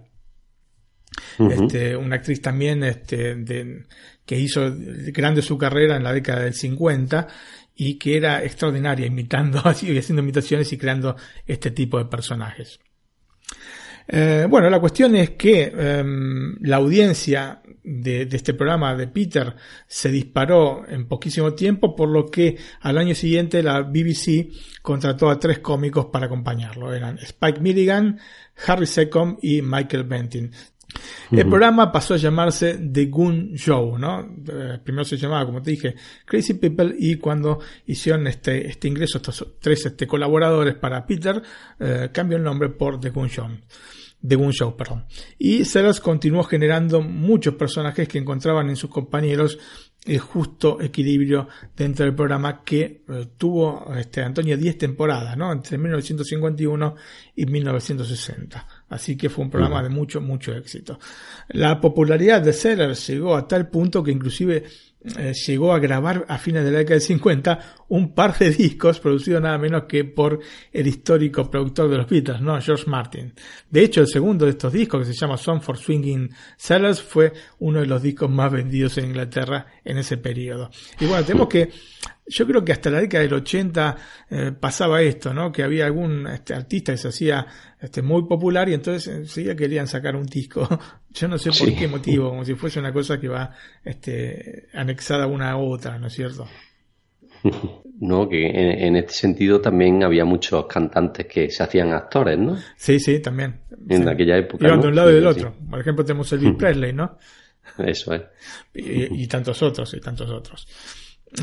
[1.50, 3.86] este, una actriz también este, de,
[4.26, 4.70] que hizo
[5.14, 7.26] grande su carrera en la década del 50
[7.74, 11.16] y que era extraordinaria imitando, así, haciendo imitaciones y creando
[11.48, 12.82] este tipo de personajes.
[14.08, 19.56] Eh, bueno, la cuestión es que em, la audiencia de, este programa de Peter
[19.88, 24.50] se disparó en poquísimo tiempo, por lo que al año siguiente la BBC
[24.82, 26.94] contrató a tres cómicos para acompañarlo.
[26.94, 28.20] Eran Spike Milligan,
[28.68, 30.52] Harry Secom y Michael Bentin.
[31.32, 34.22] El programa pasó a llamarse The Goon Show, ¿no?
[34.22, 39.18] Eh, primero se llamaba, como te dije, Crazy People y cuando hicieron este, este ingreso
[39.18, 41.42] estos tres este, colaboradores para Peter,
[41.80, 43.48] eh, cambió el nombre por The Goon Show.
[44.28, 45.06] The Goon Show, perdón.
[45.38, 49.58] Y Sellers continuó generando muchos personajes que encontraban en sus compañeros
[50.06, 55.52] el justo equilibrio dentro del programa que eh, tuvo este, Antonio 10 temporadas, ¿no?
[55.52, 56.96] Entre 1951
[57.36, 58.68] y 1960.
[58.92, 61.00] Así que fue un programa de mucho, mucho éxito.
[61.48, 64.66] La popularidad de Sellers llegó a tal punto que inclusive
[65.18, 69.00] eh, llegó a grabar a fines de la década de 50 un par de discos
[69.00, 70.42] producidos nada menos que por
[70.74, 72.60] el histórico productor de los Beatles, ¿no?
[72.60, 73.34] George Martin.
[73.70, 77.32] De hecho, el segundo de estos discos, que se llama Song for Swinging Sellers, fue
[77.60, 80.70] uno de los discos más vendidos en Inglaterra en ese periodo.
[81.00, 81.72] Y bueno, tenemos que
[82.32, 83.98] yo creo que hasta la década del 80
[84.30, 85.52] eh, pasaba esto, ¿no?
[85.52, 87.46] Que había algún este, artista que se hacía
[87.80, 90.68] este, muy popular y entonces enseguida querían sacar un disco.
[91.12, 93.52] Yo no sé por qué motivo, como si fuese una cosa que va
[93.84, 96.48] este, anexada una a otra, ¿no es cierto?
[98.02, 102.58] No, que en, este sentido también había muchos cantantes que se hacían actores, ¿no?
[102.76, 103.62] Sí, sí, también.
[103.88, 104.66] En aquella época.
[104.66, 105.54] Iban de un lado y del otro.
[105.70, 107.20] Por ejemplo, tenemos Elvis Presley, ¿no?
[107.78, 108.24] Eso es.
[108.74, 110.68] y tantos otros, y tantos otros.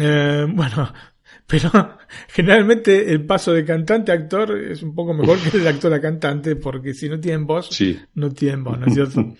[0.01, 0.93] Eh, bueno,
[1.47, 1.71] pero
[2.29, 5.93] generalmente el paso de cantante a actor es un poco mejor que el de actor
[5.93, 7.71] a cantante, porque si no tienen voz,
[8.15, 9.35] no tienen voz, ¿no es cierto?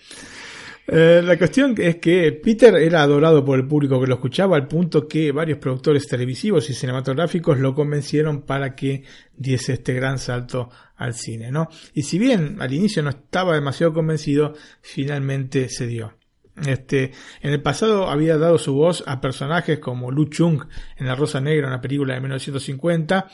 [0.91, 4.67] Eh, la cuestión es que Peter era adorado por el público que lo escuchaba al
[4.67, 9.03] punto que varios productores televisivos y cinematográficos lo convencieron para que
[9.37, 11.69] diese este gran salto al cine, ¿no?
[11.93, 16.18] Y si bien al inicio no estaba demasiado convencido, finalmente se dio.
[16.65, 20.65] Este, en el pasado había dado su voz a personajes como Lu Chung
[20.97, 23.27] en La Rosa Negra, una película de 1950,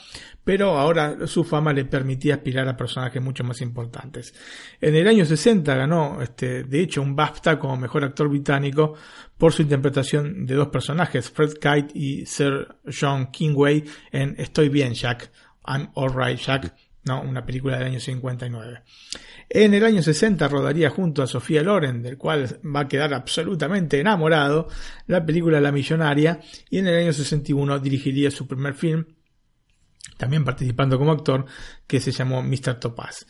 [0.43, 4.33] pero ahora su fama le permitía aspirar a personajes mucho más importantes.
[4.79, 8.95] En el año 60 ganó, este, de hecho, un BAFTA como mejor actor británico
[9.37, 14.93] por su interpretación de dos personajes, Fred Kite y Sir John Kingway en Estoy bien,
[14.93, 15.31] Jack,
[15.67, 16.73] I'm Alright, Jack,
[17.13, 18.81] una película del año 59.
[19.49, 23.99] En el año 60 rodaría junto a Sofía Loren, del cual va a quedar absolutamente
[23.99, 24.67] enamorado,
[25.07, 29.05] la película La Millonaria, y en el año 61 dirigiría su primer film,
[30.17, 31.45] también participando como actor,
[31.85, 32.79] que se llamó Mr.
[32.79, 33.25] Topaz.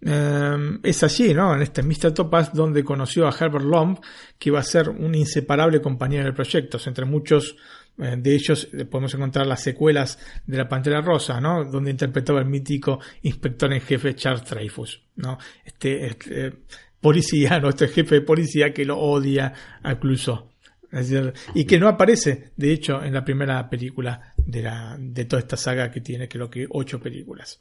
[0.00, 1.54] Em, es allí, ¿no?
[1.54, 2.12] En este Mr.
[2.12, 3.98] Topaz, donde conoció a Herbert Lomb,
[4.38, 6.78] que va a ser un inseparable compañero del proyecto.
[6.86, 7.56] Entre muchos
[7.96, 11.64] de ellos eh, podemos encontrar las secuelas de la Pantera Rosa, ¿no?
[11.64, 15.38] Donde interpretaba el mítico inspector en jefe Charles Dreyfus, ¿no?
[15.64, 16.52] Este, este
[17.00, 17.70] policía, ¿no?
[17.70, 19.98] Este jefe de policía que lo odia a
[21.54, 25.56] y que no aparece, de hecho, en la primera película de, la, de toda esta
[25.56, 27.60] saga que tiene creo que ocho películas.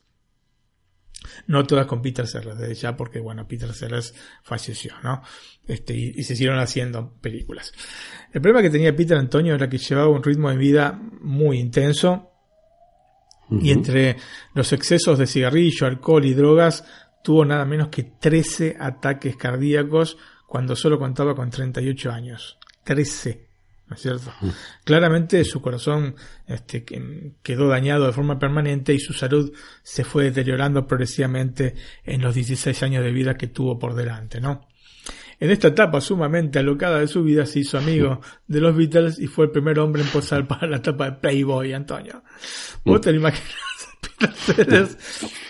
[1.48, 5.22] No todas con Peter Sellers, desde ya, porque bueno, Peter Sellers falleció, ¿no?
[5.68, 7.74] Este, y, se siguieron haciendo películas.
[8.32, 12.32] El problema que tenía Peter Antonio era que llevaba un ritmo de vida muy intenso.
[13.62, 14.18] Y entre
[14.56, 16.84] los excesos de cigarrillo, alcohol y drogas,
[17.24, 22.58] tuvo nada menos que 13 ataques cardíacos cuando solo contaba con 38 años.
[22.84, 23.45] 13.
[23.88, 24.34] ¿No es cierto?
[24.84, 26.16] Claramente su corazón
[26.48, 26.84] este,
[27.44, 32.82] quedó dañado de forma permanente y su salud se fue deteriorando progresivamente en los 16
[32.84, 34.68] años de vida que tuvo por delante, ¿no?
[35.40, 39.28] En esta etapa sumamente alocada de su vida se hizo amigo de los Beatles y
[39.28, 42.24] fue el primer hombre en posar para la etapa de Playboy, Antonio.
[42.84, 43.75] ¿Vos te lo imaginas?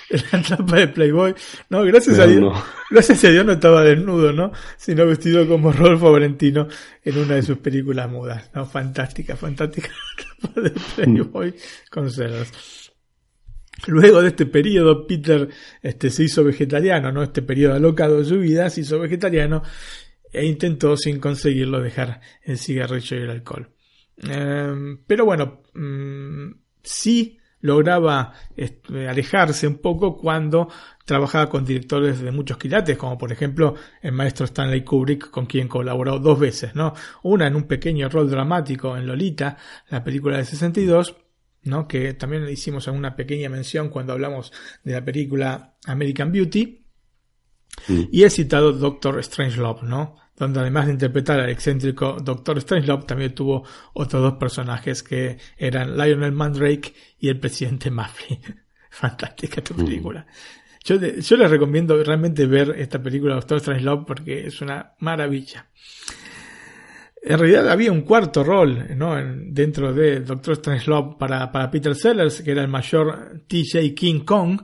[0.10, 1.36] En la etapa de Playboy.
[1.70, 2.54] No, gracias a Dios.
[2.90, 4.52] Gracias a Dios no estaba desnudo, ¿no?
[4.78, 6.68] Sino vestido como Rodolfo Valentino
[7.04, 8.52] en una de sus películas mudas.
[8.54, 8.66] ¿no?
[8.66, 9.90] Fantástica, fantástica
[10.42, 11.56] la etapa de Playboy
[11.90, 12.52] con celos.
[13.88, 15.50] Luego de este periodo, Peter
[15.82, 17.24] este, se hizo vegetariano, ¿no?
[17.24, 19.64] Este periodo alocado de su vida, se hizo vegetariano
[20.32, 23.70] e intentó, sin conseguirlo, dejar el cigarrillo y el alcohol.
[24.18, 26.52] Em, pero bueno, mm,
[26.84, 30.70] sí lograba este, alejarse un poco cuando
[31.04, 35.68] trabajaba con directores de muchos quilates, como por ejemplo el maestro Stanley Kubrick, con quien
[35.68, 36.94] colaboró dos veces, ¿no?
[37.24, 39.58] Una en un pequeño rol dramático en Lolita,
[39.90, 41.16] la película de 62,
[41.64, 41.88] ¿no?
[41.88, 46.86] Que también le hicimos una pequeña mención cuando hablamos de la película American Beauty.
[47.88, 50.16] Y he citado Doctor Strangelove, ¿no?
[50.38, 52.62] Donde además de interpretar al excéntrico Dr.
[52.62, 53.64] Strangelove, también tuvo
[53.94, 58.40] otros dos personajes que eran Lionel Mandrake y el presidente Murphy.
[58.90, 59.78] Fantástica mm.
[59.78, 60.26] película.
[60.84, 65.68] Yo, yo les recomiendo realmente ver esta película Doctor Strangelove porque es una maravilla.
[67.28, 69.16] En realidad había un cuarto rol ¿no?
[69.48, 74.62] dentro de Doctor Strangelove para, para Peter Sellers, que era el mayor TJ King Kong,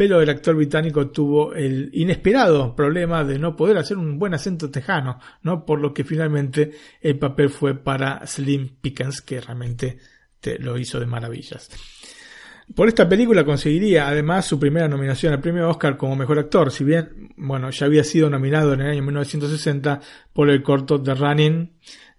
[0.00, 4.70] pero el actor británico tuvo el inesperado problema de no poder hacer un buen acento
[4.70, 5.66] tejano, ¿no?
[5.66, 6.72] Por lo que finalmente
[7.02, 9.98] el papel fue para Slim Pickens, que realmente
[10.60, 11.68] lo hizo de maravillas.
[12.74, 16.84] Por esta película conseguiría además su primera nominación al premio Oscar como mejor actor, si
[16.84, 20.00] bien, bueno, ya había sido nominado en el año 1960
[20.32, 21.72] por el corto The Running,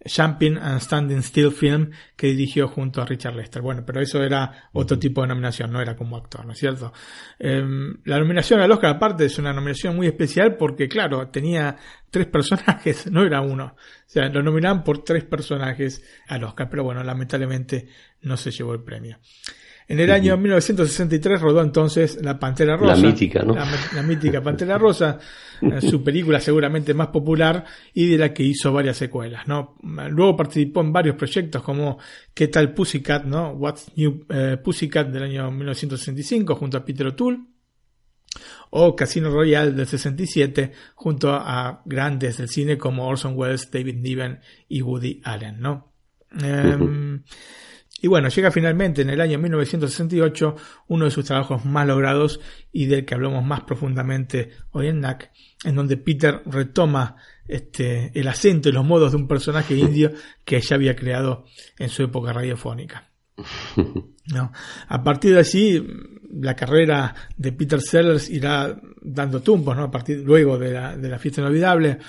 [0.05, 3.61] Jumping and Standing Still film que dirigió junto a Richard Lester.
[3.61, 6.91] Bueno, pero eso era otro tipo de nominación, no era como actor, ¿no es cierto?
[7.39, 11.77] Em, la nominación al Oscar aparte es una nominación muy especial porque, claro, tenía
[12.09, 13.75] tres personajes, no era uno.
[13.77, 17.87] O sea, lo nominaban por tres personajes al Oscar, pero bueno, lamentablemente
[18.21, 19.17] no se llevó el premio.
[19.91, 22.95] En el año 1963 rodó entonces La Pantera Rosa.
[22.95, 23.55] La mítica, ¿no?
[23.55, 25.19] La, mítica Pantera Rosa,
[25.61, 29.75] eh, su película seguramente más popular y de la que hizo varias secuelas, ¿no?
[29.83, 31.99] Luego participó en varios proyectos como
[32.33, 33.51] ¿Qué tal Pussycat, no?
[33.51, 37.39] What's New eh, Pussycat del año 1965 junto a Peter O'Toole
[38.69, 44.39] o Casino Royale del 67 junto a grandes del cine como Orson Welles, David Niven
[44.69, 45.91] y Woody Allen, ¿no?
[48.01, 50.55] Y bueno, llega finalmente en el año 1968
[50.87, 52.39] uno de sus trabajos más logrados
[52.71, 55.31] y del que hablamos más profundamente hoy en NAC,
[55.63, 57.15] en donde Peter retoma
[57.47, 60.11] este, el acento y los modos de un personaje indio
[60.45, 61.45] que ya había creado
[61.77, 63.11] en su época radiofónica.
[64.33, 64.51] ¿No?
[64.87, 65.87] A partir de allí,
[66.39, 69.83] la carrera de Peter Sellers irá dando tumbos, ¿no?
[69.83, 71.99] A partir luego de la, de la fiesta inolvidable,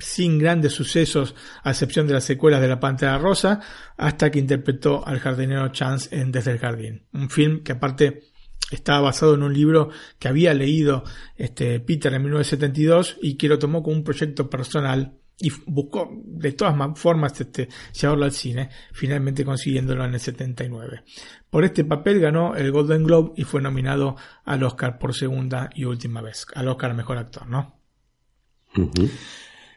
[0.00, 3.60] sin grandes sucesos, a excepción de las secuelas de La Pantera Rosa,
[3.96, 7.06] hasta que interpretó al jardinero Chance en Desde el Jardín.
[7.12, 8.32] Un film que aparte
[8.70, 11.04] estaba basado en un libro que había leído
[11.36, 16.52] este, Peter en 1972 y que lo tomó como un proyecto personal y buscó de
[16.52, 17.68] todas formas este,
[18.00, 21.02] llevarlo al cine, finalmente consiguiéndolo en el 79.
[21.50, 25.84] Por este papel ganó el Golden Globe y fue nominado al Oscar por segunda y
[25.84, 27.76] última vez, al Oscar Mejor Actor, ¿no?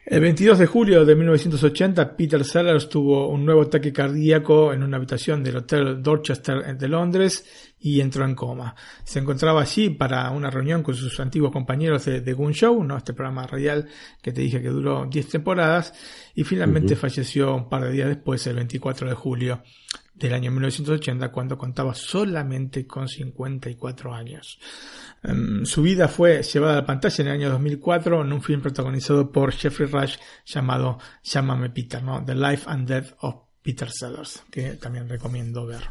[0.08, 4.98] El 22 de julio de 1980, Peter Sellers tuvo un nuevo ataque cardíaco en una
[4.98, 8.76] habitación del Hotel Dorchester de Londres y entró en coma.
[9.02, 12.96] Se encontraba allí para una reunión con sus antiguos compañeros de The Goon Show, ¿no?
[12.96, 13.88] este programa radial
[14.22, 15.92] que te dije que duró 10 temporadas,
[16.36, 19.62] y finalmente falleció un par de días después, el 24 de julio
[20.16, 24.58] del año 1980, cuando contaba solamente con 54 años.
[25.22, 28.60] Em, su vida fue llevada a la pantalla en el año 2004 en un film
[28.60, 32.24] protagonizado por Jeffrey Rush llamado Llámame Peter, ¿no?
[32.24, 35.82] The Life and Death of Peter Sellers, que también recomiendo ver.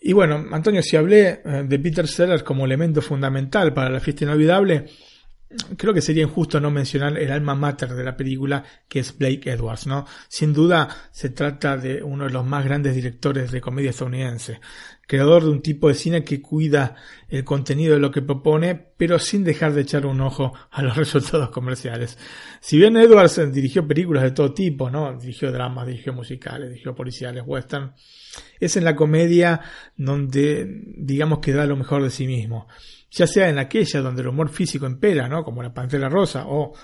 [0.00, 4.24] Y bueno, Antonio, si hablé eh, de Peter Sellers como elemento fundamental para la fiesta
[4.24, 4.86] inolvidable,
[5.76, 9.50] creo que sería injusto no mencionar el alma mater de la película, que es Blake
[9.50, 10.06] Edwards, ¿no?
[10.28, 14.60] Sin duda se trata de uno de los más grandes directores de comedia estadounidense,
[15.06, 16.96] creador de un tipo de cine que cuida
[17.28, 20.96] el contenido de lo que propone, pero sin dejar de echar un ojo a los
[20.96, 22.18] resultados comerciales.
[22.60, 25.18] Si bien Edwards dirigió películas de todo tipo, ¿no?
[25.18, 27.92] Dirigió dramas, dirigió musicales, dirigió policiales, western,
[28.58, 29.60] es en la comedia
[29.96, 32.66] donde digamos que da lo mejor de sí mismo
[33.14, 35.44] ya sea en aquella donde el humor físico impera, ¿no?
[35.44, 36.74] como la Pantera Rosa o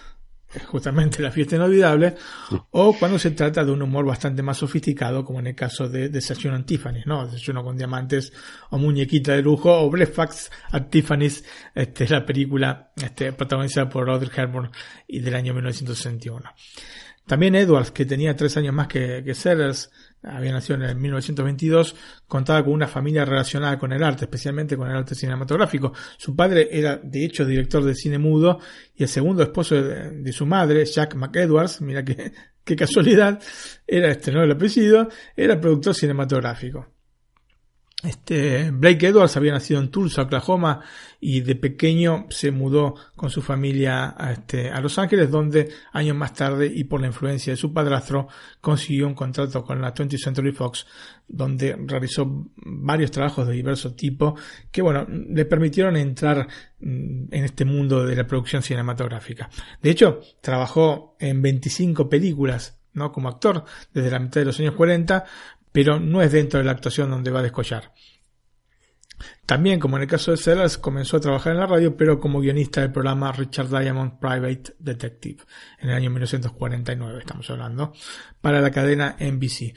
[0.67, 2.17] justamente la fiesta inolvidable,
[2.71, 6.09] o cuando se trata de un humor bastante más sofisticado, como en el caso de
[6.09, 7.27] Desayuno en Tiffany, ¿no?
[7.27, 8.33] Desayuno con diamantes,
[8.71, 14.31] o Muñequita de lujo, o Breakfast at Tiffany's, este, la película este, protagonizada por Audrey
[14.35, 14.71] Hepburn
[15.07, 16.51] y del año 1961.
[17.27, 19.91] También Edwards, que tenía tres años más que, que Sellers,
[20.23, 21.95] había nacido en 1922,
[22.27, 25.93] contaba con una familia relacionada con el arte, especialmente con el arte cinematográfico.
[26.17, 28.59] Su padre era, de hecho, director de cine mudo
[28.95, 32.33] y el segundo esposo de, su madre, Jack McEdwards, mira qué,
[32.65, 33.43] qué casualidad,
[33.87, 36.87] era este, no el apellido, era productor cinematográfico.
[38.03, 40.81] Este, Blake Edwards había nacido en Tulsa, Oklahoma,
[41.21, 46.17] y de pequeño se mudó con su familia a, este, a Los Ángeles, donde años
[46.17, 48.29] más tarde y por la influencia de su padrastro
[48.61, 50.87] consiguió un contrato con la 20th Century Fox,
[51.29, 54.35] donde realizó varios trabajos de diverso tipo
[54.73, 56.49] que, bueno, le permitieron entrar
[56.81, 59.51] mm, en este mundo de la producción cinematográfica.
[59.83, 63.13] De hecho, trabajó en 25 películas ¿no?
[63.13, 65.25] como actor desde la mitad de los años 40,
[65.73, 67.93] pero no es dentro de la actuación donde va a descollar.
[69.47, 72.41] También, como en el caso de Sellers, comenzó a trabajar en la radio, pero como
[72.41, 75.43] guionista del programa Richard Diamond Private Detective,
[75.81, 77.93] en el año 1949 estamos hablando,
[78.41, 79.75] para la cadena NBC.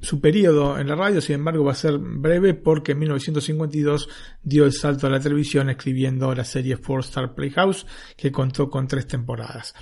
[0.00, 4.08] Su periodo en la radio, sin embargo, va a ser breve porque en 1952
[4.42, 8.86] dio el salto a la televisión escribiendo la serie Four Star Playhouse, que contó con
[8.86, 9.74] tres temporadas.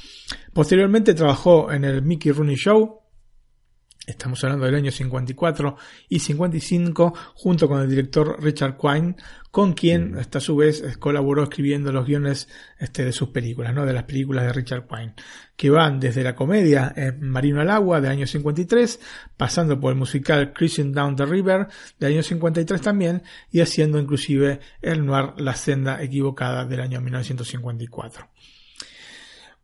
[0.52, 3.03] Posteriormente trabajó en el Mickey Rooney Show,
[4.06, 5.76] Estamos hablando del año 54
[6.10, 9.16] y 55, junto con el director Richard Quine,
[9.50, 12.48] con quien, hasta a su vez, colaboró escribiendo los guiones
[12.78, 13.86] este, de sus películas, ¿no?
[13.86, 15.14] de las películas de Richard Quine,
[15.56, 19.00] que van desde la comedia Marino al Agua del año 53,
[19.38, 24.60] pasando por el musical Cruising Down the River del año 53 también, y haciendo inclusive
[24.82, 28.33] el noir La Senda Equivocada del año 1954.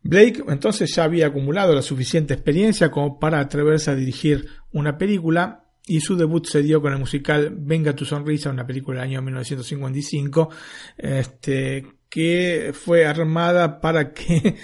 [0.03, 5.65] Blake entonces ya había acumulado la suficiente experiencia como para atreverse a dirigir una película
[5.85, 9.21] y su debut se dio con el musical Venga tu sonrisa, una película del año
[9.21, 10.49] 1955,
[10.97, 14.57] este, que fue armada para que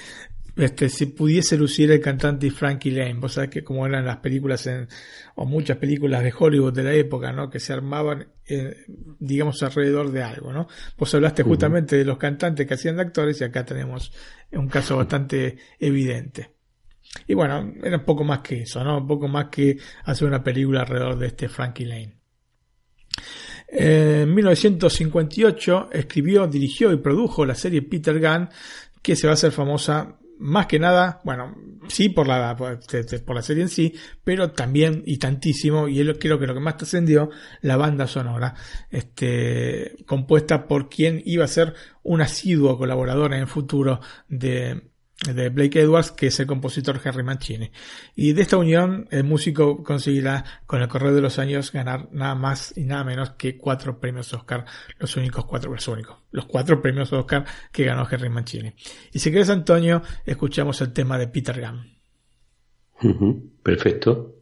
[0.57, 3.15] este, se pudiese lucir el cantante Frankie Lane.
[3.15, 4.87] Vos sabés que como eran las películas en,
[5.35, 7.49] o muchas películas de Hollywood de la época, ¿no?
[7.49, 8.75] Que se armaban, eh,
[9.19, 10.67] digamos, alrededor de algo, ¿no?
[10.97, 14.11] Vos hablaste justamente de los cantantes que hacían de actores y acá tenemos
[14.51, 16.51] un caso bastante evidente.
[17.27, 18.97] Y bueno, era un poco más que eso, ¿no?
[18.97, 22.17] Un poco más que hacer una película alrededor de este Frankie Lane.
[23.67, 28.49] En 1958 escribió, dirigió y produjo la serie Peter Gunn,
[29.01, 31.55] que se va a hacer famosa más que nada, bueno,
[31.87, 32.79] sí por la, por,
[33.35, 37.29] la serie en sí, pero también y tantísimo, y creo que lo que más trascendió,
[37.61, 38.55] la banda sonora,
[38.89, 41.73] este, compuesta por quien iba a ser
[42.03, 44.81] un asiduo colaborador en el futuro de,
[45.25, 47.71] de Blake Edwards, que es el compositor Harry Mancini.
[48.15, 52.35] Y de esta unión, el músico conseguirá, con el correr de los años, ganar nada
[52.35, 54.65] más y nada menos que cuatro premios Oscar,
[54.99, 58.73] los únicos cuatro, los únicos, los cuatro premios Oscar que ganó Harry Mancini.
[59.11, 61.97] Y si quieres, Antonio, escuchamos el tema de Peter Gunn.
[63.63, 64.36] perfecto.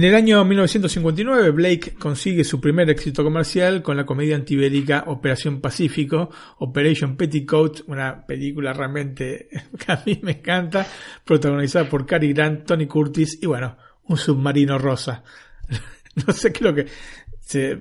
[0.00, 5.60] En el año 1959, Blake consigue su primer éxito comercial con la comedia antibélica Operación
[5.60, 10.86] Pacífico, Operation Petticoat, una película realmente que a mí me encanta,
[11.22, 15.22] protagonizada por Cary Grant, Tony Curtis y bueno, un submarino rosa.
[16.26, 16.86] no sé, creo que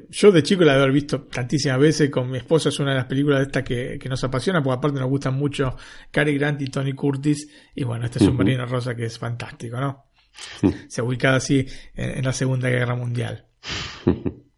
[0.10, 3.06] yo de chico la he visto tantísimas veces, con mi esposa es una de las
[3.06, 5.78] películas de estas que, nos apasiona, porque aparte nos gustan mucho
[6.12, 10.09] Cary Grant y Tony Curtis, y bueno, este submarino rosa que es fantástico, ¿no?
[10.88, 13.48] Se ha ubicado así en la Segunda Guerra Mundial.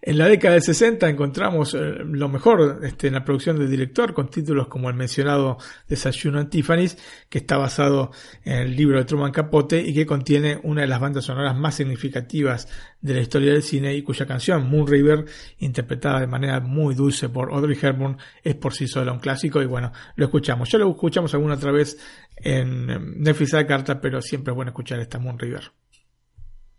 [0.00, 4.14] En la década del 60 encontramos eh, lo mejor este, en la producción del director
[4.14, 6.96] con títulos como el mencionado Desayuno en Tiffany's,
[7.28, 8.12] que está basado
[8.44, 11.74] en el libro de Truman Capote y que contiene una de las bandas sonoras más
[11.74, 12.68] significativas
[13.00, 15.24] de la historia del cine y cuya canción Moon River,
[15.58, 19.66] interpretada de manera muy dulce por Audrey Hepburn, es por sí sola un clásico y
[19.66, 20.70] bueno, lo escuchamos.
[20.70, 21.98] Ya lo escuchamos alguna otra vez
[22.36, 25.72] en Netflix a carta, pero siempre es bueno escuchar esta Moon River.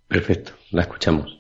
[0.08, 1.39] Perfecto, la escuchamos.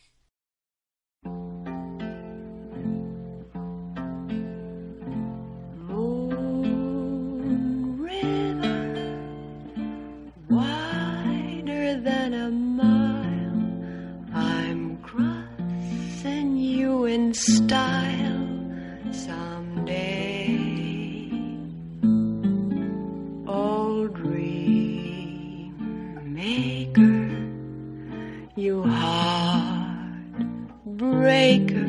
[19.12, 20.48] Someday.
[23.48, 25.76] Old dream
[26.26, 27.30] maker,
[28.56, 30.46] you heart
[30.86, 31.86] breaker,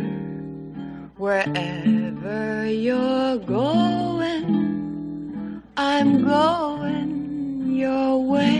[1.17, 8.60] wherever you're going, I'm going your way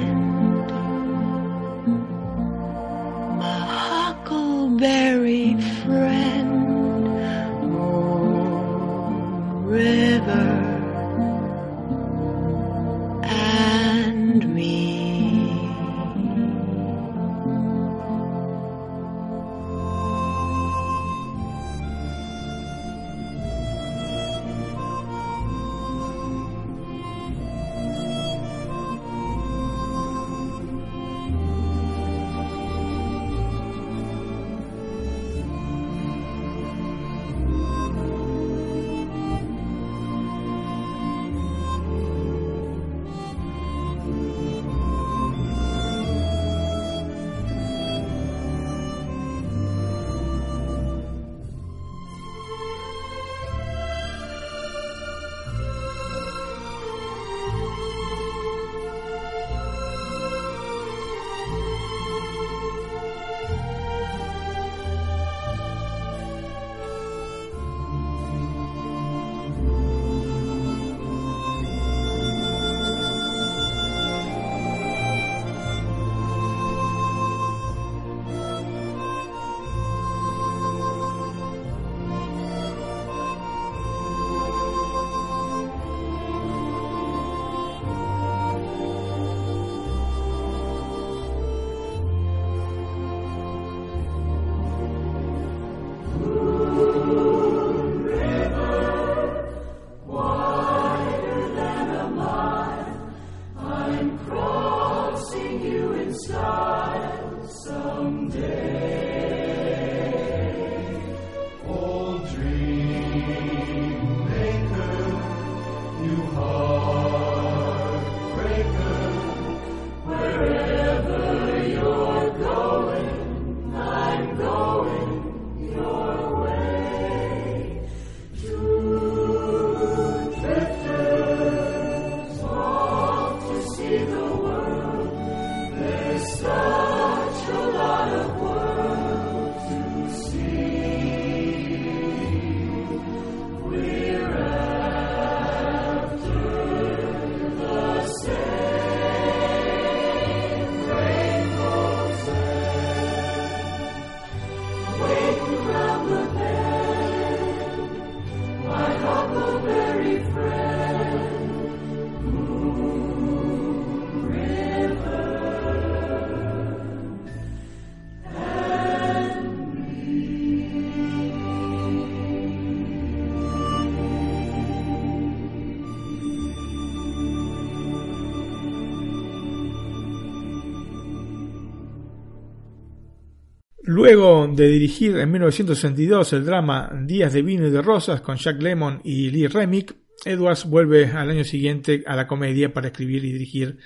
[183.91, 188.61] Luego de dirigir en 1962 el drama Días de vino y de rosas con Jack
[188.61, 193.33] Lemmon y Lee Remick, Edwards vuelve al año siguiente a la comedia para escribir y
[193.33, 193.79] dirigir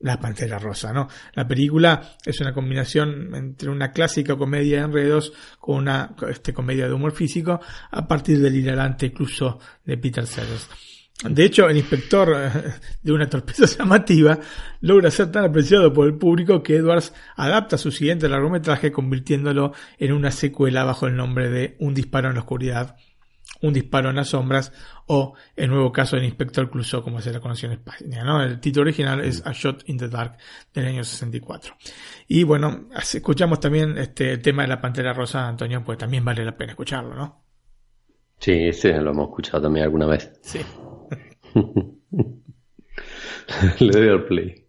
[0.00, 1.06] La Pantera Rosa, ¿no?
[1.34, 6.88] La película es una combinación entre una clásica comedia de enredos con una este, comedia
[6.88, 10.68] de humor físico a partir del hilarante incluso de Peter Sellers.
[11.22, 14.38] De hecho, el inspector eh, de una torpeza llamativa
[14.80, 20.12] logra ser tan apreciado por el público que Edwards adapta su siguiente largometraje convirtiéndolo en
[20.12, 22.96] una secuela bajo el nombre de Un disparo en la oscuridad,
[23.60, 24.72] Un disparo en las sombras
[25.06, 28.24] o el nuevo caso del inspector Clouseau como se la conoció en España.
[28.24, 28.42] ¿no?
[28.42, 30.38] El título original es A Shot in the Dark
[30.72, 31.74] del año 64.
[32.28, 36.46] Y bueno, escuchamos también este, el tema de la Pantera Rosa, Antonio, pues también vale
[36.46, 37.44] la pena escucharlo, ¿no?
[38.38, 40.32] Sí, ese lo hemos escuchado también alguna vez.
[40.40, 40.60] Sí.
[43.80, 44.66] Le doy al play.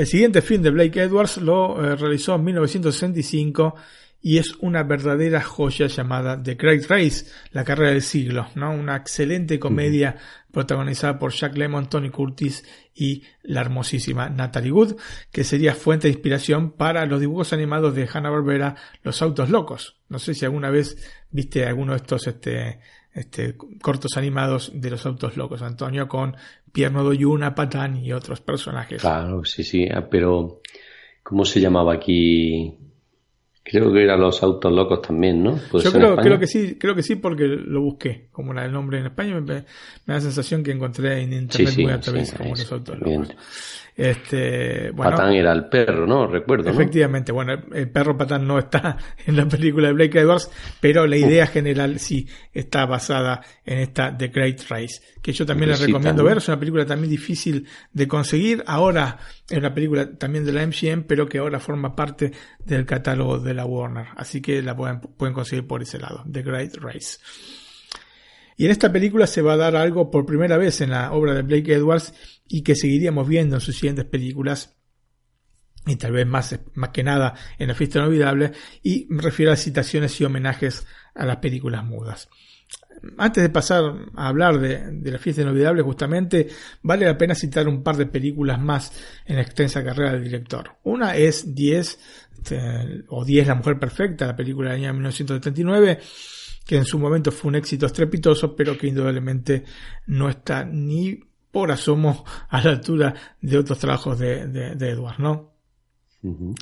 [0.00, 3.74] El siguiente film de Blake Edwards lo eh, realizó en 1965
[4.22, 8.72] y es una verdadera joya llamada The Great Race, la carrera del siglo, ¿no?
[8.72, 10.16] Una excelente comedia
[10.50, 14.96] protagonizada por Jack Lemmon, Tony Curtis y la hermosísima Natalie Wood,
[15.30, 19.98] que sería fuente de inspiración para los dibujos animados de Hanna-Barbera, Los Autos Locos.
[20.08, 20.96] No sé si alguna vez
[21.30, 22.80] viste alguno de estos este,
[23.12, 26.36] este, cortos animados de los autos locos, Antonio, con
[26.72, 29.00] Pierno Doyuna, Patán y otros personajes.
[29.00, 30.60] Claro, sí, sí, ah, pero
[31.22, 32.76] ¿cómo se llamaba aquí?
[33.70, 35.56] Creo que eran los autos locos también, ¿no?
[35.72, 38.98] Yo creo, creo, que sí, creo que sí porque lo busqué, como era el nombre
[38.98, 39.64] en España, me, da
[40.06, 43.36] la sensación que encontré en internet muy a través como los autos locos.
[44.00, 46.26] Este, bueno, Patán era el perro, ¿no?
[46.26, 46.70] Recuerdo.
[46.70, 48.96] Efectivamente, bueno, el perro Patán no está
[49.26, 50.50] en la película de Blake Edwards,
[50.80, 55.70] pero la idea general sí está basada en esta The Great Race, que yo también
[55.70, 56.38] les recomiendo ver.
[56.38, 58.64] Es una película también difícil de conseguir.
[58.66, 59.18] Ahora
[59.50, 62.32] es una película también de la MGM, pero que ahora forma parte
[62.64, 64.08] del catálogo de la Warner.
[64.16, 67.18] Así que la pueden, pueden conseguir por ese lado, The Great Race.
[68.56, 71.34] Y en esta película se va a dar algo por primera vez en la obra
[71.34, 72.12] de Blake Edwards
[72.46, 74.76] y que seguiríamos viendo en sus siguientes películas
[75.86, 78.52] y tal vez más, más que nada en La fiesta inolvidable
[78.82, 82.28] y me refiero a citaciones y homenajes a las películas mudas.
[83.16, 83.82] Antes de pasar
[84.14, 86.48] a hablar de, la fiesta inolvidable, justamente,
[86.82, 88.92] vale la pena citar un par de películas más
[89.24, 90.76] en la extensa carrera del director.
[90.82, 91.98] Una es 10, este,
[93.08, 95.98] o 10 La Mujer Perfecta, la película del año 1979,
[96.64, 99.64] que en su momento fue un éxito estrepitoso, pero que indudablemente
[100.06, 101.18] no está ni
[101.50, 105.50] por asomo a la altura de otros trabajos de, de, Edward, ¿no?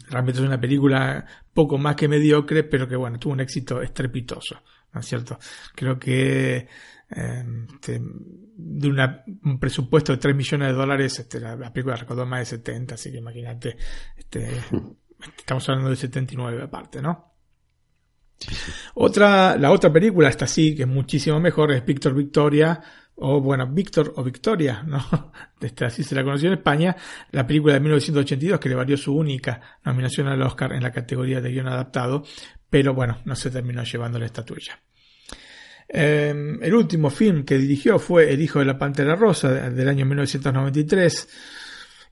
[0.09, 4.57] Realmente es una película poco más que mediocre, pero que bueno, tuvo un éxito estrepitoso.
[4.93, 5.39] ¿no es cierto?
[5.75, 6.67] Creo que
[7.11, 8.89] em, este, de
[9.45, 13.11] un presupuesto de 3 millones de dólares, este, la, película recaudó más de 70, así
[13.11, 13.77] que imagínate,
[14.17, 14.49] este,
[15.37, 17.35] estamos hablando de 79 aparte, ¿no?
[18.95, 22.81] Otra, la otra película, esta sí, que es muchísimo mejor, es Víctor Victoria,
[23.17, 25.33] o bueno, Víctor o Victoria, ¿no?
[25.61, 26.97] Esta, así se la conoció en España,
[27.33, 31.41] la película de 1982 que le valió su única nominación al Oscar en la categoría
[31.41, 32.25] de guion adaptado,
[32.71, 34.81] pero bueno, no se terminó llevando la estatuilla.
[35.89, 40.05] Em, el último film que dirigió fue El hijo de la Pantera Rosa del año
[40.05, 41.29] 1993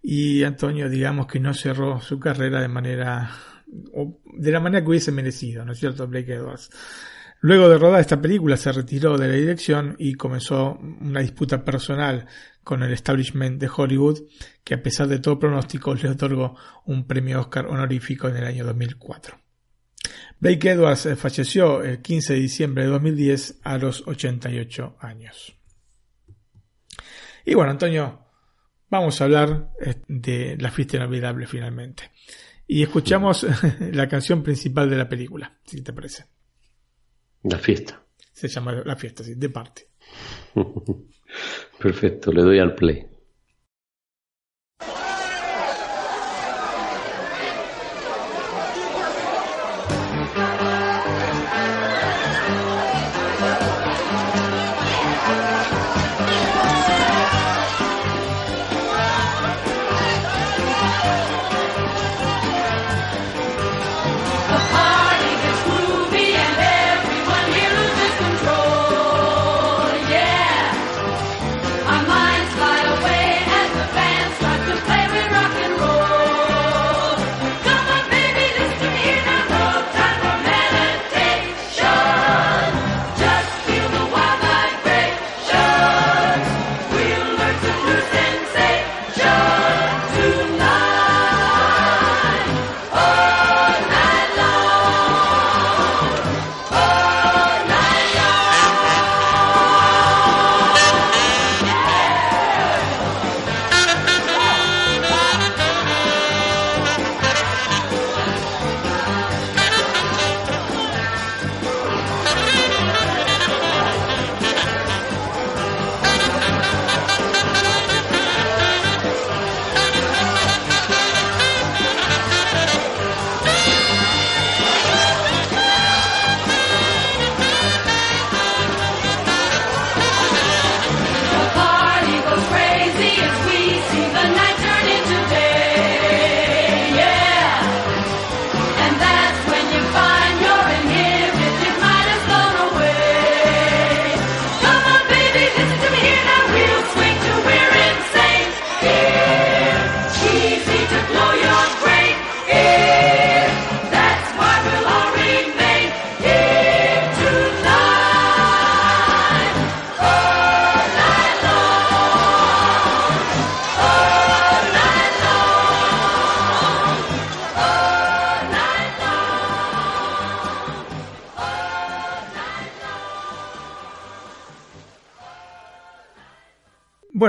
[0.03, 3.31] y Antonio digamos que no cerró su carrera de manera
[3.67, 6.07] de la manera que hubiese merecido, ¿no es cierto?
[6.07, 6.71] Blake Edwards.
[7.41, 12.27] Luego de rodar esta película se retiró de la dirección y comenzó una disputa personal
[12.65, 14.21] con el establishment de Hollywood
[14.65, 18.65] que a pesar de todo pronóstico le otorgó un premio Oscar honorífico en el año
[18.65, 19.39] 2004.
[20.41, 25.57] Blake Edwards eh, falleció el 15 de diciembre de 2010 a los 88 años.
[27.45, 28.26] Y bueno, Antonio,
[28.89, 32.11] vamos a hablar eh, de La fiesta inolvidable finalmente.
[32.67, 33.47] Y escuchamos
[33.93, 36.27] la canción principal de la película, si te parece.
[37.45, 38.03] La fiesta.
[38.33, 39.89] Se llama La fiesta, sí, de parte.
[41.79, 43.07] Perfecto, le doy al play.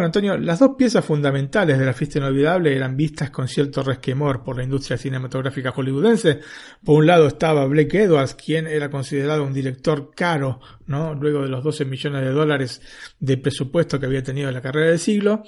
[0.07, 4.57] Antonio, las dos piezas fundamentales de la fiesta inolvidable eran vistas con cierto resquemor por
[4.57, 6.39] la industria cinematográfica hollywoodense.
[6.83, 11.13] Por un lado estaba Blake Edwards, quien era considerado un director caro, ¿no?
[11.13, 12.81] Luego de los 12 millones de dólares
[13.19, 15.43] de presupuesto que había tenido en la carrera del siglo.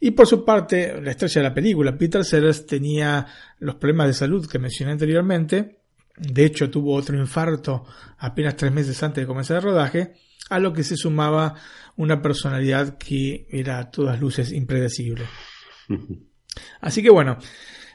[0.00, 3.24] Y por su parte, la estrella de la película, Peter Sellers, tenía
[3.60, 5.78] los problemas de salud que mencioné anteriormente.
[6.16, 7.84] De hecho, tuvo otro infarto
[8.18, 10.14] apenas tres meses antes de comenzar el rodaje,
[10.50, 11.54] a lo que se sumaba
[11.96, 15.24] una personalidad que era a todas luces impredecible.
[16.80, 17.38] Así que bueno,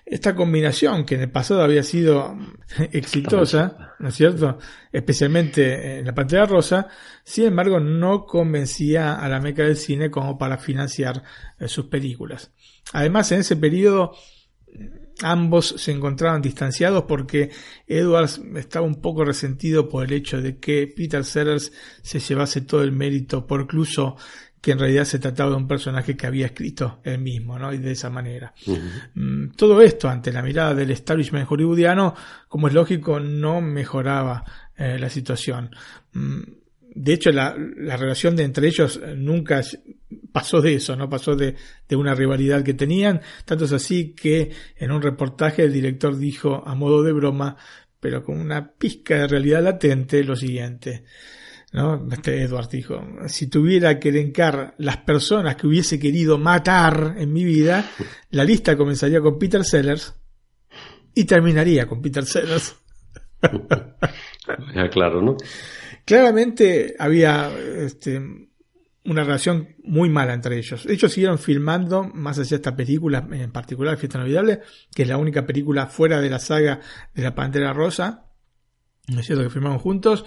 [0.05, 2.37] esta combinación que en el pasado había sido
[2.91, 4.57] exitosa, ¿no es cierto?
[4.91, 6.87] Especialmente en la pantalla rosa,
[7.23, 11.23] sin embargo no convencía a la meca del cine como para financiar
[11.59, 12.51] eh, sus películas.
[12.93, 14.15] Además, en ese periodo
[15.21, 17.49] ambos se encontraban distanciados porque
[17.87, 22.83] Edwards estaba un poco resentido por el hecho de que Peter Sellers se llevase todo
[22.83, 24.15] el mérito por incluso
[24.61, 27.71] que en realidad se trataba de un personaje que había escrito él mismo, ¿no?
[27.71, 28.53] Y de esa manera.
[29.13, 32.15] Mm, todo esto, ante la mirada del establishment hollywoodiano,
[32.49, 34.43] como es lógico, no mejoraba
[34.75, 35.69] eh, la situación.
[36.99, 39.61] De hecho, la, relación de entre ellos nunca
[40.31, 41.55] pasó de eso, no pasó de,
[41.87, 43.21] de, una rivalidad que tenían.
[43.45, 47.55] Tanto es así que en un reportaje el director dijo a modo de broma,
[47.99, 51.03] pero con una pizca de realidad latente, lo siguiente.
[51.73, 52.07] ¿no?
[52.11, 57.43] Este Edward dijo, si tuviera que elencar las personas que hubiese querido matar en mi
[57.43, 57.89] vida,
[58.31, 60.15] la lista comenzaría con Peter Sellers
[61.13, 62.75] y terminaría con Peter Sellers.
[64.73, 65.37] ya, claro, ¿no?
[66.07, 68.21] Claramente había este,
[69.03, 70.85] una relación muy mala entre ellos.
[70.85, 74.61] Ellos siguieron filmando, más allá de esta película, en particular Fiesta Inolvidable,
[74.95, 76.79] que es la única película fuera de la saga
[77.13, 78.31] de la Pantera Rosa,
[79.09, 79.43] ¿no es cierto?
[79.43, 80.23] Que filmaron juntos.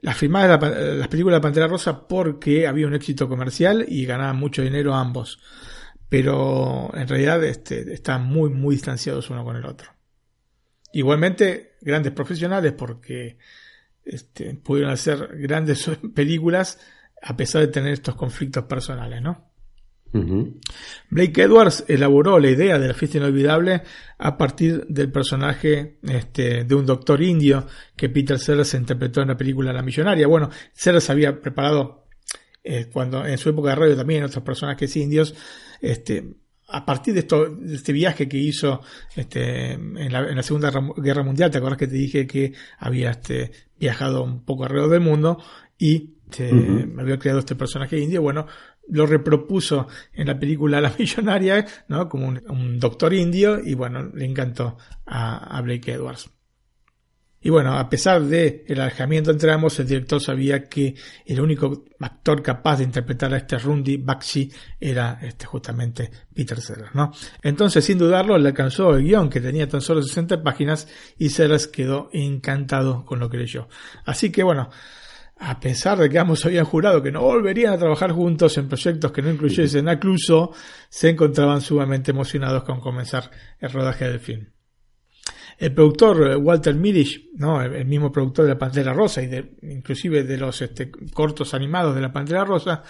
[0.00, 4.62] Las de las películas de Pantera Rosa porque había un éxito comercial y ganaban mucho
[4.62, 5.38] dinero ambos.
[6.08, 9.92] Pero en realidad este, están muy, muy distanciados uno con el otro.
[10.92, 13.38] Igualmente, grandes profesionales porque
[14.10, 16.78] este, pudieron hacer grandes películas
[17.22, 19.50] a pesar de tener estos conflictos personales, ¿no?
[21.08, 23.82] Blake Edwards elaboró la idea de la fiesta inolvidable
[24.18, 29.36] a partir del personaje este, de un doctor indio que Peter Sellers interpretó en la
[29.36, 30.26] película La Millonaria.
[30.26, 32.06] Bueno, Sellers había preparado
[32.64, 35.32] eh, cuando en su época de radio también otros personajes indios,
[35.80, 36.39] este,
[36.70, 38.80] a partir de, esto, de este viaje que hizo
[39.16, 44.22] este, en, la, Segunda Guerra Mundial, te acuerdas que te dije que había este, viajado
[44.22, 45.42] un poco alrededor del mundo
[45.78, 46.50] y este,
[46.98, 48.46] había creado este personaje indio, bueno,
[48.88, 52.08] lo repropuso en la película La Millonaria, ¿no?
[52.08, 56.30] Como un, doctor indio y bueno, le encantó a, a Blake Edwards.
[57.42, 61.84] Y bueno, a pesar de el alejamiento entre ambos, el director sabía que el único
[61.98, 67.12] actor capaz de interpretar a este Rundi Bakshi era este justamente Peter Sellers, ¿no?
[67.42, 70.86] Entonces, sin dudarlo, le alcanzó el guion que tenía tan solo 60 páginas
[71.16, 73.68] y Sellers quedó encantado con lo que leyó.
[74.04, 74.68] Así que bueno,
[75.38, 79.12] a pesar de que ambos habían jurado que no volverían a trabajar juntos en proyectos
[79.12, 80.52] que no incluyesen a Cluso,
[80.90, 84.46] se encontraban sumamente emocionados con comenzar el rodaje del film.
[85.60, 87.60] El productor eh, Walter Mirisch, ¿no?
[87.60, 91.94] el, mismo productor de La Pantera Rosa y de, inclusive de los este, cortos animados
[91.94, 92.82] de La Pantera Rosa,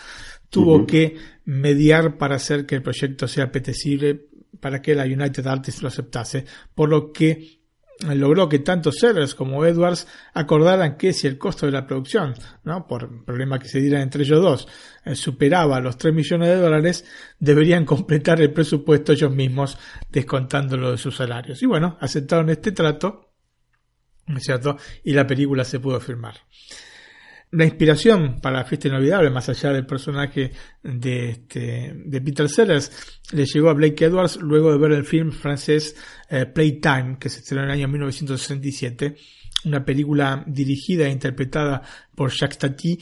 [0.48, 1.16] tuvo que
[1.46, 4.28] mediar para hacer que el proyecto sea apetecible
[4.60, 7.59] para que la United Artists lo aceptase, por lo que
[8.08, 12.34] logró que tanto Sellers como Edwards acordaran que si el costo de la producción,
[12.64, 12.86] ¿no?
[12.86, 14.68] por problema que se diera entre ellos dos,
[15.04, 17.04] eh, superaba los 3 millones de dólares,
[17.38, 19.78] deberían completar el presupuesto ellos mismos
[20.10, 21.62] descontándolo de sus salarios.
[21.62, 23.32] Y bueno, aceptaron este trato,
[24.26, 24.76] ¿no es cierto?
[25.04, 26.34] Y la película se pudo firmar.
[27.52, 30.52] La inspiración para la fiesta inolvidable, más allá del personaje
[30.84, 35.32] de, este, de Peter Sellers, le llegó a Blake Edwards luego de ver el film
[35.32, 35.96] francés
[36.28, 39.16] eh, Playtime, que se estrenó en el año 1967,
[39.64, 41.82] una película dirigida e interpretada
[42.14, 42.98] por Jacques Tati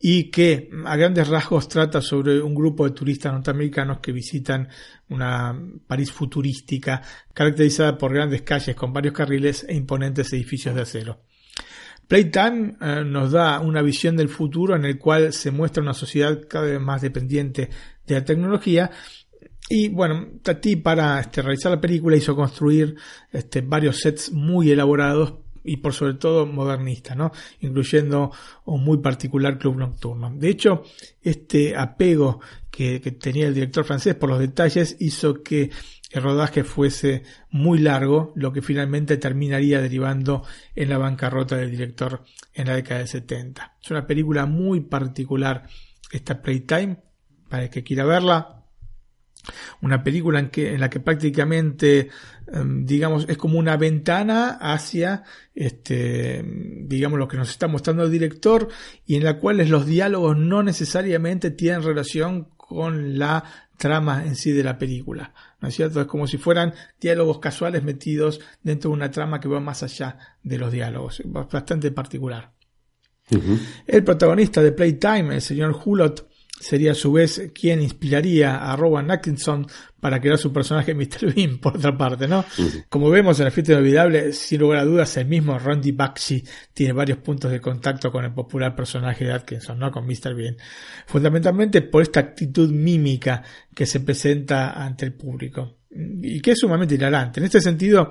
[0.00, 4.68] y que a grandes rasgos trata sobre un grupo de turistas norteamericanos que visitan
[5.10, 7.00] una París futurística
[7.32, 11.20] caracterizada por grandes calles con varios carriles e imponentes edificios de acero.
[12.08, 16.40] Playtime eh, nos da una visión del futuro en el cual se muestra una sociedad
[16.48, 17.70] cada vez más dependiente
[18.06, 18.90] de la tecnología.
[19.68, 22.96] Y bueno, Tati para este, realizar la película hizo construir
[23.30, 25.34] este, varios sets muy elaborados
[25.64, 27.32] y por sobre todo modernistas, ¿no?
[27.60, 28.32] incluyendo
[28.64, 30.32] un muy particular club nocturno.
[30.34, 30.82] De hecho,
[31.22, 32.40] este apego
[32.70, 35.70] que, que tenía el director francés por los detalles hizo que
[36.12, 40.44] el rodaje fuese muy largo, lo que finalmente terminaría derivando
[40.74, 43.78] en la bancarrota del director en la década del 70.
[43.82, 45.66] Es una película muy particular
[46.10, 46.98] esta Playtime,
[47.48, 48.58] para el que quiera verla.
[49.80, 52.10] Una película en, en la que prácticamente,
[52.52, 56.44] em, digamos, es como una ventana hacia, este,
[56.86, 58.68] digamos, lo que nos está mostrando el director
[59.04, 63.42] y en la cual los diálogos no necesariamente tienen relación con la
[63.78, 65.34] trama en sí de la película.
[65.62, 66.00] ¿No es cierto?
[66.00, 70.18] Es como si fueran diálogos casuales metidos dentro de una trama que va más allá
[70.42, 71.22] de los diálogos.
[71.24, 72.52] Bastante particular.
[73.86, 76.28] El protagonista de Playtime, el señor Hulot,
[76.62, 79.66] sería a su vez quien inspiraría a Rowan Atkinson
[79.98, 81.34] para crear su personaje Mr.
[81.34, 82.44] Bean, por otra parte, ¿no?
[82.88, 86.92] Como vemos en la fiesta inolvidable, sin lugar a dudas, el mismo Randy Bakshi tiene
[86.92, 89.90] varios puntos de contacto con el popular personaje de Atkinson, ¿no?
[89.90, 90.34] Con Mr.
[90.36, 90.56] Bean.
[91.06, 93.42] Fundamentalmente por esta actitud mímica
[93.74, 95.78] que se presenta ante el público.
[95.90, 97.40] y que es sumamente hilarante.
[97.40, 98.10] En este sentido,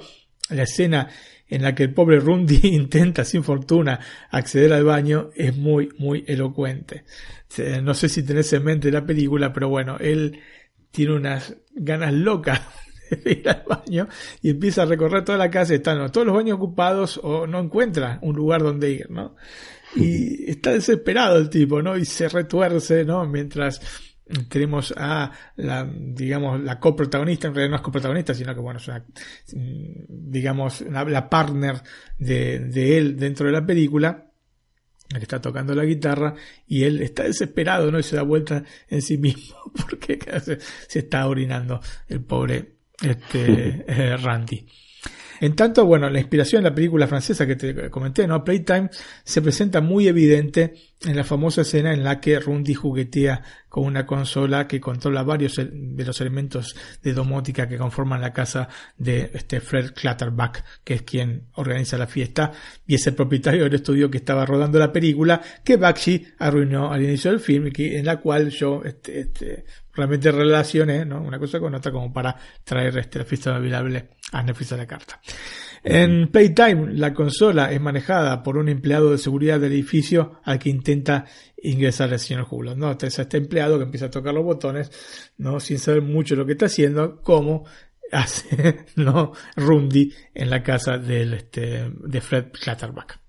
[0.49, 1.07] la escena
[1.51, 3.99] en la que el pobre Rundy intenta sin fortuna
[4.31, 7.03] acceder al baño es muy, muy elocuente.
[7.83, 10.39] No sé si tenés en mente la película, pero bueno, él
[10.89, 12.61] tiene unas ganas locas
[13.23, 14.07] de ir al baño
[14.41, 18.19] y empieza a recorrer toda la casa, están todos los baños ocupados o no encuentra
[18.21, 19.35] un lugar donde ir, ¿no?
[19.95, 21.97] Y está desesperado el tipo, ¿no?
[21.97, 23.25] Y se retuerce, ¿no?
[23.25, 23.81] Mientras
[24.49, 28.87] tenemos a la, digamos, la coprotagonista, en realidad no es coprotagonista, sino que bueno, es
[28.87, 29.05] una,
[30.07, 31.81] digamos, la partner
[32.17, 34.31] de, de él dentro de la película,
[35.09, 36.35] la que está tocando la guitarra,
[36.67, 37.99] y él está desesperado, ¿no?
[37.99, 43.83] Y se da vuelta en sí mismo, porque se, se está orinando el pobre este,
[43.87, 44.65] eh, Randy.
[45.41, 48.43] En tanto, bueno, la inspiración de la película francesa que te comenté, ¿no?
[48.43, 48.91] Playtime,
[49.23, 54.05] se presenta muy evidente en la famosa escena en la que Rundy juguetea con una
[54.05, 59.61] consola que controla varios de los elementos de domótica que conforman la casa de este
[59.61, 62.51] Fred Clatterback, que es quien organiza la fiesta
[62.85, 67.01] y es el propietario del estudio que estaba rodando la película que Bakshi arruinó al
[67.01, 71.21] inicio del film y en la cual yo este, este, realmente relacioné ¿no?
[71.21, 75.19] una cosa con otra como para traer este, fiesta bailable a Netflix a la carta.
[75.83, 80.69] En Playtime, la consola es manejada por un empleado de seguridad del edificio al que
[80.69, 81.25] intenta
[81.57, 82.91] ingresar el señor Hulot, ¿no?
[82.91, 84.91] Entonces, este empleado que empieza a tocar los botones,
[85.37, 85.59] ¿no?
[85.59, 87.65] Sin saber mucho lo que está haciendo, como
[88.11, 89.31] hace, ¿no?
[89.55, 93.20] Rundy en la casa del, este, de Fred Clatterback.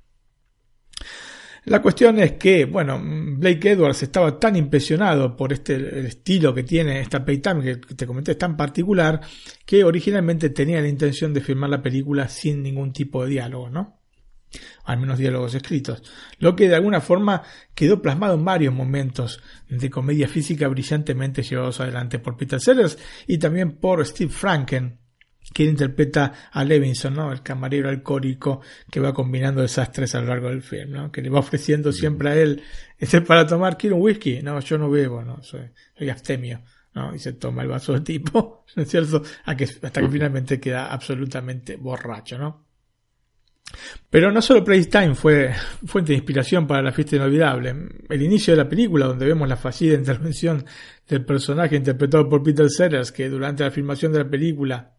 [1.65, 7.01] La cuestión es que, bueno, Blake Edwards estaba tan impresionado por este estilo que tiene
[7.01, 9.21] esta Playtime que te comenté es tan particular
[9.65, 14.01] que originalmente tenía la intención de filmar la película sin ningún tipo de diálogo, ¿no?
[14.85, 16.03] Al menos diálogos escritos.
[16.39, 17.43] Lo que de alguna forma
[17.75, 22.99] quedó plasmado en varios momentos de comedia física brillantemente llevados adelante por Peter Sellers
[23.29, 24.99] y también por Steve Franken,
[25.53, 27.33] quien interpreta a Levinson, ¿no?
[27.33, 31.13] El camarero alcohólico que va combinando desastres a lo largo del film, ¿no?
[31.13, 32.63] Que le va ofreciendo siempre a él,
[32.99, 36.63] este para tomar, quiero un whisky, no, yo no bebo, no, soy, soy abstemio,
[36.95, 37.15] ¿no?
[37.15, 39.23] Y se toma el vaso de tipo, ¿no es cierto?
[39.45, 42.73] hasta que finalmente queda absolutamente borracho, ¿no?
[44.11, 45.53] Pero no solo Playtime fue
[45.87, 47.75] fuente de inspiración para la fiesta inolvidable.
[48.09, 50.65] El inicio de la película, donde vemos la fallida intervención
[51.09, 54.97] del personaje interpretado por Peter Sellers, que durante la filmación de la película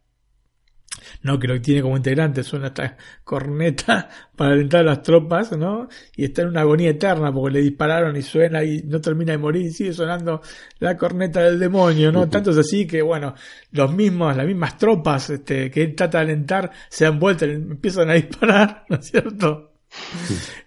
[1.22, 1.40] ¿no?
[1.40, 5.88] Que lo tiene como integrante, suena esta corneta para alentar a las tropas, ¿no?
[6.16, 9.38] Y está en una agonía eterna porque le dispararon y suena y no termina de
[9.38, 10.42] morir y sigue sonando
[10.80, 12.28] la corneta del demonio, ¿no?
[12.30, 13.36] Tanto es así que, bueno,
[13.72, 17.52] los mismos, las mismas tropas este, que él trata de alentar se dan vuelta y
[17.52, 19.74] empiezan a disparar, ¿no es cierto?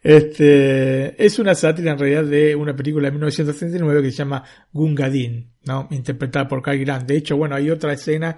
[0.03, 5.51] Este, es una sátira en realidad de una película de 1939 que se llama Gungadin,
[5.65, 5.89] ¿no?
[5.91, 7.09] Interpretada por Cary Grant.
[7.09, 8.37] De hecho, bueno, hay otra escena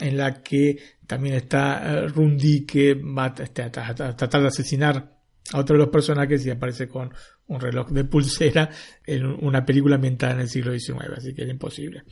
[0.00, 0.78] en la que
[1.08, 5.18] también está eh, Rundi que va este, a, tratar de asesinar
[5.52, 7.10] a otro de los personajes y aparece con
[7.46, 8.68] un reloj de pulsera
[9.06, 12.02] en una película ambientada en el siglo XIX, así que es imposible.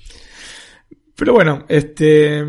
[1.15, 2.43] Pero bueno, este,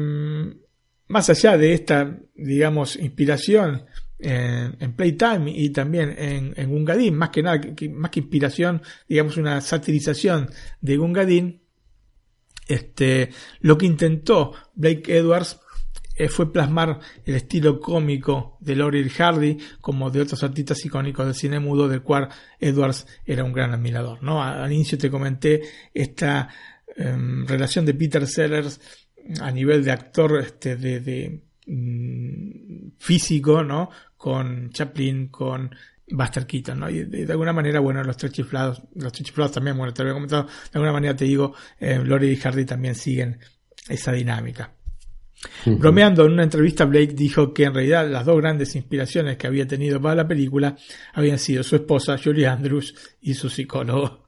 [1.08, 3.86] más allá de esta, digamos, inspiración
[4.18, 7.60] en, Playtime y también en, en Gungadin, más que nada,
[7.92, 11.62] más que inspiración, digamos, una satirización de Gungadin,
[12.70, 15.60] este, lo que intentó Blake Edwards
[16.30, 21.60] fue plasmar el estilo cómico de Laurel Hardy como de otros artistas icónicos del cine
[21.60, 24.24] mudo del cual Edwards era un gran admirador.
[24.24, 24.42] ¿no?
[24.42, 25.62] Al inicio te comenté
[25.94, 26.50] esta
[26.96, 28.82] em, relación de Peter Sellers
[29.42, 33.90] a nivel de actor este, de, mm, físico ¿no?
[34.18, 35.70] con Chaplin, con
[36.10, 36.90] Buster Keaton, ¿no?
[36.90, 40.14] Y de, alguna manera, bueno, los tres chiflados, los tres chiflados también, bueno, te he
[40.14, 43.40] comentado, de alguna manera te digo, eh, y Hardy también siguen
[43.90, 44.77] esa dinámica.
[45.66, 49.68] Bromeando en una entrevista, Blake dijo que en realidad las dos grandes inspiraciones que había
[49.68, 50.76] tenido para la película
[51.14, 54.28] habían sido su esposa Julie Andrews y su psicólogo.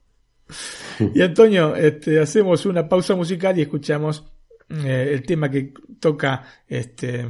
[1.14, 4.24] Y Antonio, este, hacemos una pausa musical y escuchamos
[4.70, 7.26] eh, el tema que toca este,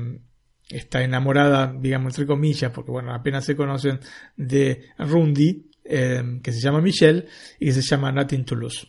[0.69, 3.99] esta enamorada, digamos entre comillas, porque bueno, apenas se conocen,
[4.35, 7.25] de Rundy, eh, que se llama Michelle
[7.59, 8.87] y que se llama Nothing to Lose.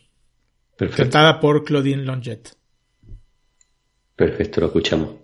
[0.95, 2.60] Cantada por Claudine Longet.
[4.21, 5.20] Perfecto, lo escuchamos.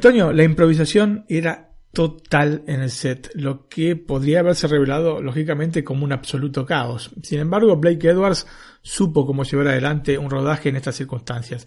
[0.00, 6.06] Antonio, la improvisación era total en el set, lo que podría haberse revelado lógicamente como
[6.06, 7.10] un absoluto caos.
[7.22, 8.46] Sin embargo, Blake Edwards
[8.80, 11.66] supo cómo llevar adelante un rodaje en estas circunstancias.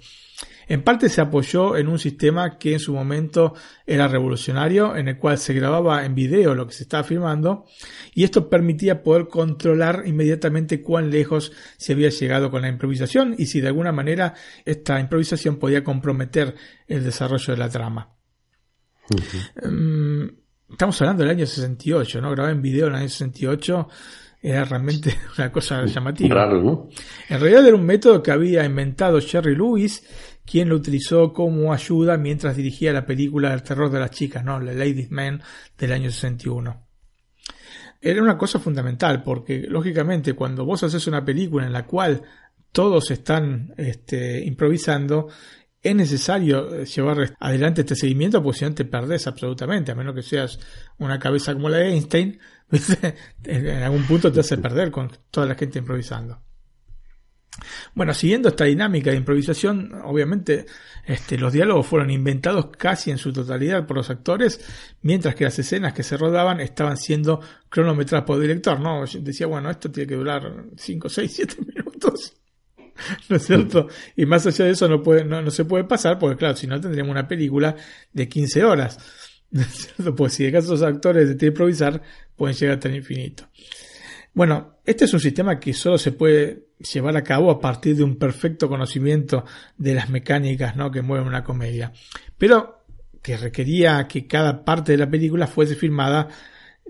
[0.68, 3.53] En parte se apoyó en un sistema que en su momento
[3.85, 7.65] era revolucionario, en el cual se grababa en video lo que se estaba filmando,
[8.15, 13.45] y esto permitía poder controlar inmediatamente cuán lejos se había llegado con la improvisación y
[13.45, 14.34] si de alguna manera
[14.65, 16.55] esta improvisación podía comprometer
[16.88, 18.12] el desarrollo de la trama.
[19.64, 20.28] Mm,
[20.74, 22.32] Estamos hablando del año 68, ¿no?
[22.32, 23.88] Grabar en video en el año 68
[24.42, 26.34] era realmente una cosa llamativa.
[26.34, 26.90] Raro, ¿no?
[27.30, 30.04] En realidad era un método que había inventado Jerry Lewis,
[30.44, 34.60] quien lo utilizó como ayuda mientras dirigía la película El terror de las chicas, ¿no?
[34.60, 35.44] La Ladies Man
[35.78, 36.88] del año 61.
[38.02, 42.24] Era una cosa fundamental porque, lógicamente, cuando vos haces una película en la cual
[42.72, 45.30] todos están este, improvisando,
[45.84, 50.23] es necesario llevar adelante este seguimiento porque si no te perdés absolutamente, a menos que
[50.23, 50.57] seas
[50.97, 52.39] una cabeza como la de Einstein,
[53.43, 56.41] en algún punto te hace perder con toda la gente improvisando.
[57.93, 60.65] Bueno, siguiendo esta dinámica de improvisación, obviamente
[61.05, 64.60] este, los diálogos fueron inventados casi en su totalidad por los actores,
[65.01, 69.05] mientras que las escenas que se rodaban estaban siendo cronometradas por el director, ¿no?
[69.05, 72.34] Decía, bueno, esto tiene que durar 5, 6, 7 minutos.
[73.30, 73.88] ¿No es cierto?
[74.15, 76.68] Y más allá de eso no, puede, no, no se puede pasar, porque claro, si
[76.68, 77.76] no tendríamos una película
[78.11, 78.98] de 15 horas.
[80.18, 82.02] Pues si de caso los actores de improvisar,
[82.36, 83.48] pueden llegar hasta el infinito.
[84.34, 88.03] Bueno, este es un sistema que solo se puede llevar a cabo a partir de
[88.03, 89.45] un perfecto conocimiento
[89.78, 90.90] de las mecánicas ¿no?
[90.90, 91.94] que mueven una comedia,
[92.36, 92.84] pero
[93.22, 96.28] que requería que cada parte de la película fuese filmada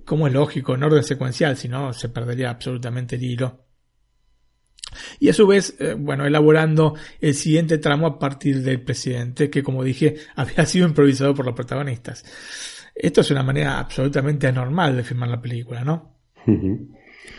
[0.06, 3.63] como es lógico, en orden secuencial, si no se perdería absolutamente el hilo.
[5.20, 9.64] Y a su vez, eh, bueno, elaborando el siguiente tramo a partir del presidente, que
[9.64, 12.26] como dije, había sido improvisado por los protagonistas.
[12.96, 16.14] Esto es una manera absolutamente anormal de filmar la película, ¿no?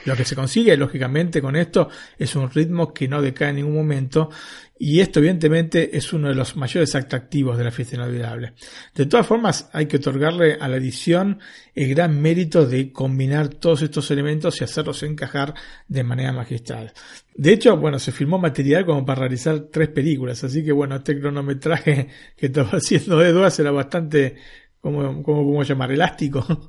[0.05, 3.75] Lo que se consigue, lógicamente, con esto es un ritmo que no decae en ningún
[3.75, 4.31] momento
[4.77, 8.55] y esto, evidentemente, es uno de los mayores atractivos de la fiesta inolvidable.
[8.93, 11.39] De todas formas, hay que otorgarle a la edición
[11.77, 15.55] el gran mérito de combinar todos estos elementos y hacerlos encajar
[15.87, 16.93] de manera magistral.
[17.37, 21.21] De hecho, bueno, se filmó material como para realizar tres películas, así que bueno, este
[21.21, 24.37] cronometraje que estaba haciendo Edwards era bastante,
[24.81, 26.45] como, podemos llamar, elástico.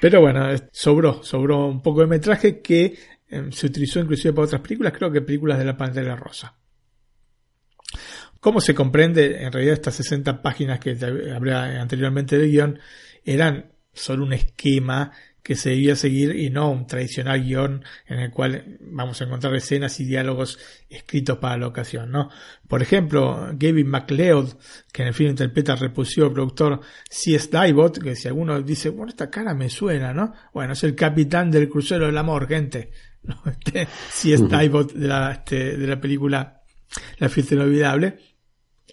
[0.00, 2.96] Pero bueno, sobró, sobró un poco de metraje que
[3.32, 6.54] eh, se utilizó inclusive para otras películas, creo que películas de la Pantera Rosa.
[8.38, 10.96] Como se comprende, en realidad estas 60 páginas que
[11.34, 12.78] hablé anteriormente del guion
[13.24, 18.30] eran solo un esquema que se debía seguir y no un tradicional guion en el
[18.30, 22.30] cual vamos a encontrar escenas y diálogos escritos para la ocasión, ¿no?
[22.68, 24.54] Por ejemplo, Gavin MacLeod,
[24.92, 26.80] que en el film interpreta al repulsivo productor
[27.10, 27.48] C.S.
[27.50, 30.32] Dybot, que si alguno dice, bueno, esta cara me suena, ¿no?
[30.52, 32.90] Bueno, es el capitán del crucero del amor, gente.
[33.28, 33.36] ¿no?
[33.46, 34.44] Este, C.S.
[34.44, 36.62] Dybot de la, este, de la película
[37.18, 38.18] La fiesta inolvidable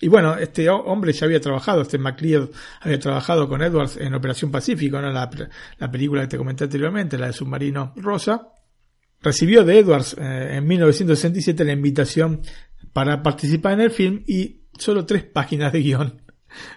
[0.01, 2.49] y bueno, este hombre ya había trabajado, este MacLeod
[2.81, 5.11] había trabajado con Edwards en Operación Pacífico, ¿no?
[5.11, 5.29] la,
[5.77, 8.53] la película que te comenté anteriormente, la de Submarino Rosa.
[9.21, 12.41] Recibió de Edwards eh, en 1967 la invitación
[12.93, 16.21] para participar en el film y solo tres páginas de guion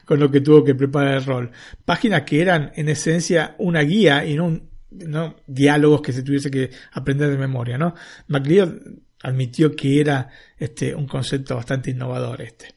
[0.05, 1.53] con lo que tuvo que preparar el rol.
[1.85, 4.72] Páginas que eran en esencia una guía y no, un,
[5.07, 7.95] no diálogos que se tuviese que aprender de memoria, ¿no?
[8.29, 8.81] MacLeod
[9.23, 10.29] admitió que era
[10.59, 12.75] este, un concepto bastante innovador este.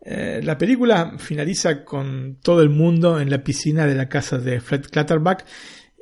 [0.00, 4.60] Eh, la película finaliza con todo el mundo en la piscina de la casa de
[4.60, 5.44] Fred Clutterbuck,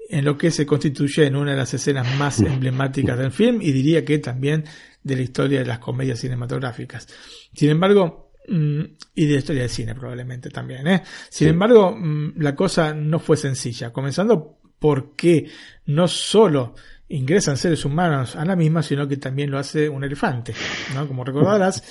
[0.09, 3.73] en lo que se constituye en una de las escenas más emblemáticas del film y
[3.73, 4.65] diría que también
[5.03, 7.09] de la historia de las comedias cinematográficas.
[7.53, 8.81] Sin embargo, mm,
[9.15, 10.86] y de la historia del cine probablemente también.
[10.86, 11.03] ¿eh?
[11.28, 15.50] Sin embargo, mm, la cosa no fue sencilla, comenzando porque
[15.86, 16.76] no solo
[17.08, 20.54] ingresan seres humanos a la misma, sino que también lo hace un elefante,
[20.94, 21.08] ¿no?
[21.08, 21.82] Como recordarás.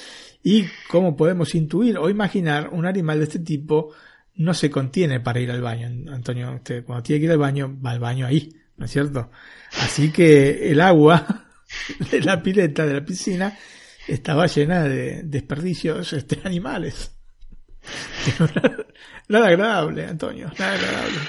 [0.42, 3.94] Y como podemos intuir o imaginar, un animal de este tipo
[4.36, 5.90] no se contiene para ir al baño.
[6.10, 9.30] Antonio, usted cuando tiene que ir al baño, va al baño ahí, ¿no es cierto?
[9.82, 11.48] Así que el agua
[12.12, 13.58] de la pileta, de la piscina,
[14.08, 17.12] estaba llena de desperdicios este, animales.
[19.28, 21.20] Nada agradable, Antonio, nada agradable.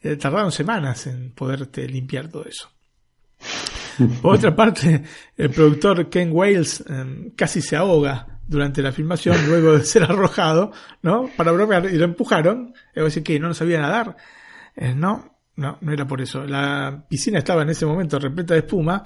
[0.00, 2.70] Eh, tardaron semanas en poderte limpiar todo eso.
[4.22, 5.02] Por otra parte,
[5.36, 10.72] el productor Ken Wales em, casi se ahoga durante la filmación luego de ser arrojado,
[11.02, 11.28] ¿no?
[11.36, 12.74] Para bromear y lo empujaron.
[12.94, 14.16] Es decir, que no sabía nadar.
[14.76, 16.44] Eh, no, no, no era por eso.
[16.44, 19.04] La piscina estaba en ese momento repleta de espuma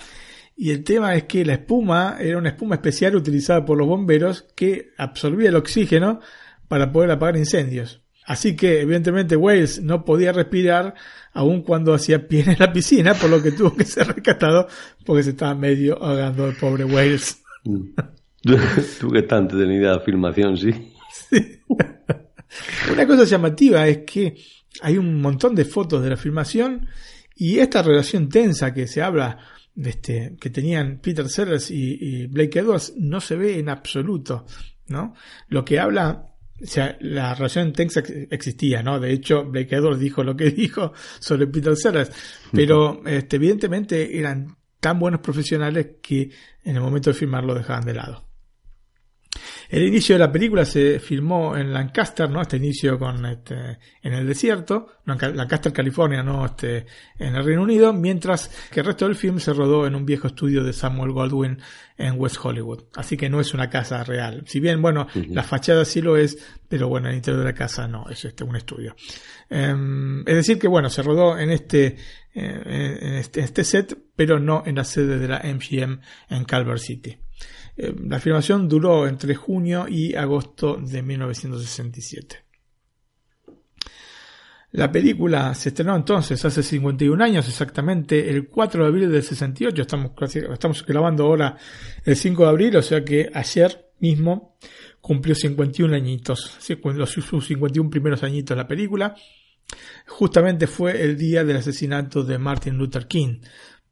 [0.56, 4.46] y el tema es que la espuma era una espuma especial utilizada por los bomberos
[4.54, 6.20] que absorbía el oxígeno
[6.68, 8.01] para poder apagar incendios.
[8.24, 10.94] Así que, evidentemente, Wales no podía respirar
[11.32, 14.68] aun cuando hacía pie en la piscina, por lo que tuvo que ser rescatado
[15.04, 17.42] porque se estaba medio ahogando el pobre Wales.
[17.64, 17.90] Mm.
[19.00, 20.92] Tú que tan entretenida la filmación, sí.
[22.92, 24.36] Una cosa llamativa es que
[24.80, 26.86] hay un montón de fotos de la filmación
[27.36, 29.38] y esta relación tensa que se habla
[29.74, 34.44] de este, que tenían Peter Sellers y, y Blake Edwards no se ve en absoluto,
[34.88, 35.14] ¿no?
[35.48, 36.31] Lo que habla
[36.62, 39.00] o sea, la relación tensa existía, ¿no?
[39.00, 42.10] De hecho, Blake Edwards dijo lo que dijo sobre Peter Sellers,
[42.52, 46.30] pero este, evidentemente eran tan buenos profesionales que
[46.64, 48.31] en el momento de filmar lo dejaban de lado.
[49.72, 52.42] El inicio de la película se filmó en Lancaster, ¿no?
[52.42, 56.84] Este inicio con este, en el desierto, no, en Lancaster, California, no este,
[57.18, 60.26] en el Reino Unido, mientras que el resto del film se rodó en un viejo
[60.26, 61.58] estudio de Samuel Goldwyn
[61.96, 62.84] en West Hollywood.
[62.96, 64.42] Así que no es una casa real.
[64.46, 66.36] Si bien, bueno, la fachada sí lo es,
[66.68, 68.94] pero bueno, el interior de la casa no, es este, un estudio.
[69.48, 71.96] Em, es decir que, bueno, se rodó en este,
[72.34, 76.80] eh, en este, este set, pero no en la sede de la MGM en Calvert
[76.80, 77.16] City.
[77.76, 82.44] Eh, la filmación duró entre junio y agosto de 1967.
[84.72, 89.82] La película se estrenó entonces hace 51 años, exactamente el 4 de abril del 68.
[89.82, 91.58] Estamos, estamos grabando ahora
[92.04, 94.56] el 5 de abril, o sea que ayer mismo
[95.02, 96.58] cumplió 51 añitos,
[97.06, 99.14] sus 51 primeros añitos la película.
[100.06, 103.40] Justamente fue el día del asesinato de Martin Luther King,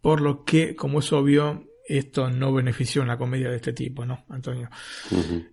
[0.00, 4.24] por lo que, como es obvio, esto no benefició una comedia de este tipo, ¿no,
[4.28, 4.70] Antonio?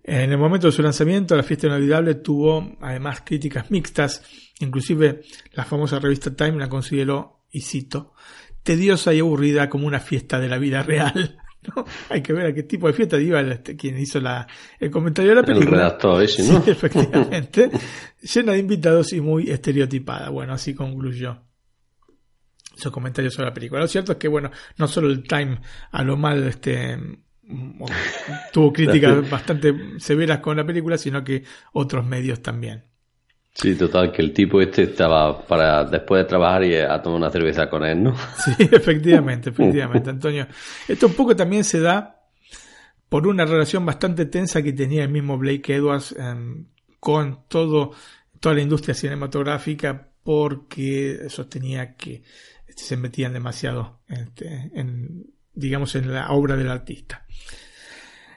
[0.04, 4.22] En el momento de su lanzamiento, La fiesta inolvidable tuvo además críticas mixtas,
[4.60, 8.12] inclusive la famosa revista Time la consideró, y cito,
[8.62, 11.38] tediosa y aburrida como una fiesta de la vida real.
[11.74, 11.84] ¿no?
[12.08, 14.46] Hay que ver a qué tipo de fiesta iba este, quien hizo la,
[14.78, 15.70] el comentario de la película.
[15.70, 16.62] El redactor ese, ¿no?
[16.64, 17.70] Sí, efectivamente.
[18.22, 20.28] llena de invitados y muy estereotipada.
[20.30, 21.47] Bueno, así concluyó
[22.78, 23.80] sus comentarios sobre la película.
[23.80, 25.60] Lo cierto es que, bueno, no solo el Time
[25.90, 26.98] a lo mal este,
[28.52, 32.84] tuvo críticas bastante severas con la película, sino que otros medios también.
[33.54, 37.30] Sí, total, que el tipo este estaba para después de trabajar y a tomar una
[37.30, 38.14] cerveza con él, ¿no?
[38.36, 40.46] Sí, efectivamente, efectivamente, Antonio.
[40.86, 42.20] Esto un poco también se da
[43.08, 46.66] por una relación bastante tensa que tenía el mismo Blake Edwards em,
[47.00, 47.92] con todo,
[48.38, 52.22] toda la industria cinematográfica porque sostenía que
[52.78, 57.26] se metían demasiado este, en, digamos, en la obra del artista.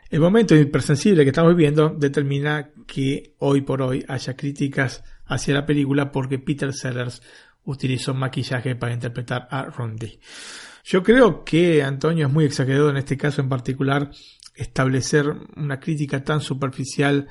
[0.09, 5.65] El momento hipersensible que estamos viviendo determina que hoy por hoy haya críticas hacia la
[5.65, 7.21] película porque Peter Sellers
[7.63, 10.19] utilizó maquillaje para interpretar a Rondi.
[10.83, 14.11] Yo creo que Antonio es muy exagerado en este caso en particular
[14.55, 17.27] establecer una crítica tan superficial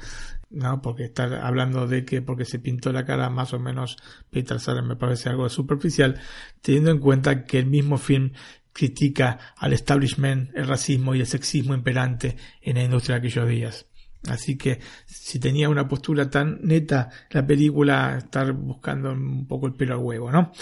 [0.50, 0.82] ¿no?
[0.82, 3.96] Porque estar hablando de que porque se pintó la cara más o menos
[4.30, 6.20] Peter Sellers me parece algo superficial,
[6.60, 8.32] teniendo en cuenta que el mismo film
[8.72, 13.86] critica al establishment, el racismo y el sexismo imperante en la industria de aquellos días.
[14.28, 19.74] Así que si tenía una postura tan neta la película, estar buscando un poco el
[19.74, 20.52] pelo al huevo, ¿no?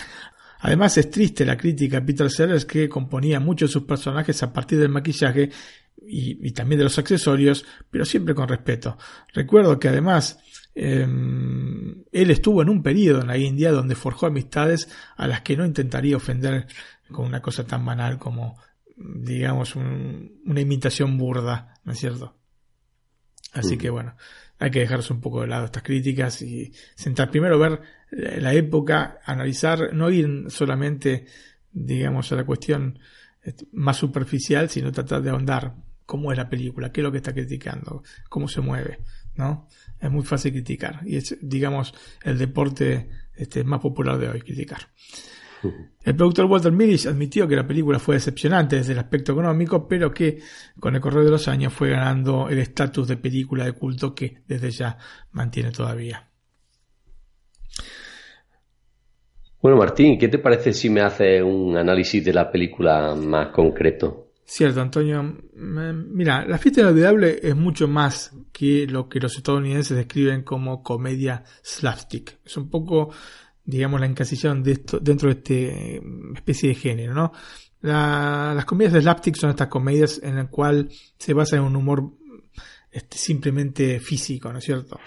[0.61, 4.53] Además es triste la crítica a Peter Sellers que componía muchos de sus personajes a
[4.53, 5.51] partir del maquillaje
[6.09, 8.97] y, también de los accesorios, pero siempre con respeto.
[9.35, 10.39] Recuerdo que además
[10.75, 15.57] em, él estuvo en un periodo en la India donde forjó amistades a las que
[15.57, 16.67] no intentaría ofender
[17.11, 18.59] con una cosa tan banal como,
[18.97, 22.37] digamos, una imitación burda, ¿no es cierto?
[23.53, 24.15] Así que bueno,
[24.59, 27.81] hay que dejarse un poco de lado estas críticas y sentar primero ver
[28.11, 31.27] la época, analizar, no ir solamente,
[31.73, 32.99] digamos, a la cuestión
[33.43, 35.75] este, más superficial, sino tratar de ahondar
[36.09, 39.01] cómo es la película, qué es lo que está criticando, cómo se mueve,
[39.35, 39.69] ¿no?
[40.01, 41.93] Es muy fácil criticar y es, digamos,
[42.25, 44.89] el deporte este, más popular de hoy, criticar.
[46.03, 50.11] El productor Walter Millis admitió que la película fue decepcionante desde el aspecto económico, pero
[50.11, 50.39] que
[50.81, 54.39] con el correr de los años fue ganando el estatus de película de culto que
[54.47, 54.97] desde ya
[55.33, 56.31] mantiene todavía.
[59.61, 64.28] Bueno, Martín, ¿qué te parece si me haces un análisis de la película más concreto?
[64.51, 65.23] Cierto, Antonio.
[65.55, 71.45] Mira, La fiesta inolvidable es mucho más que lo que los estadounidenses describen como comedia
[71.63, 72.39] slapstick.
[72.47, 73.11] Es un poco
[73.69, 77.33] digamos, la encasillaron de esto, dentro de este mm, especie de género, ¿no?
[77.81, 82.13] las comedias de slapstick son estas comedias en las cuales se basa en un humor
[82.99, 85.01] este, simplemente físico, ¿no es cierto?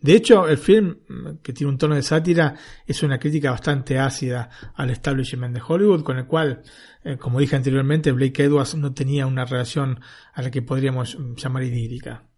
[0.00, 2.54] De hecho, el film, mm, que tiene un tono de sátira,
[2.86, 6.62] es una crítica bastante ácida al establishment de Hollywood, con el cual,
[7.02, 10.00] eh, como dije anteriormente, Blake Edwards no tenía una relación
[10.34, 12.28] a la que podríamos mm, llamar idílica.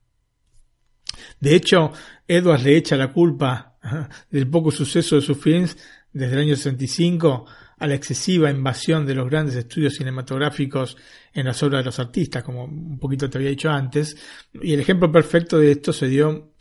[1.41, 1.93] De hecho,
[2.29, 3.77] Edwards le echa la culpa
[4.31, 5.77] del poco suceso de sus films
[6.13, 7.47] desde el año 65
[7.79, 10.97] a la excesiva invasión de los grandes estudios cinematográficos
[11.33, 14.17] en las obras de los artistas, como un poquito te había dicho antes.
[14.55, 16.53] Y el ejemplo perfecto de esto se dio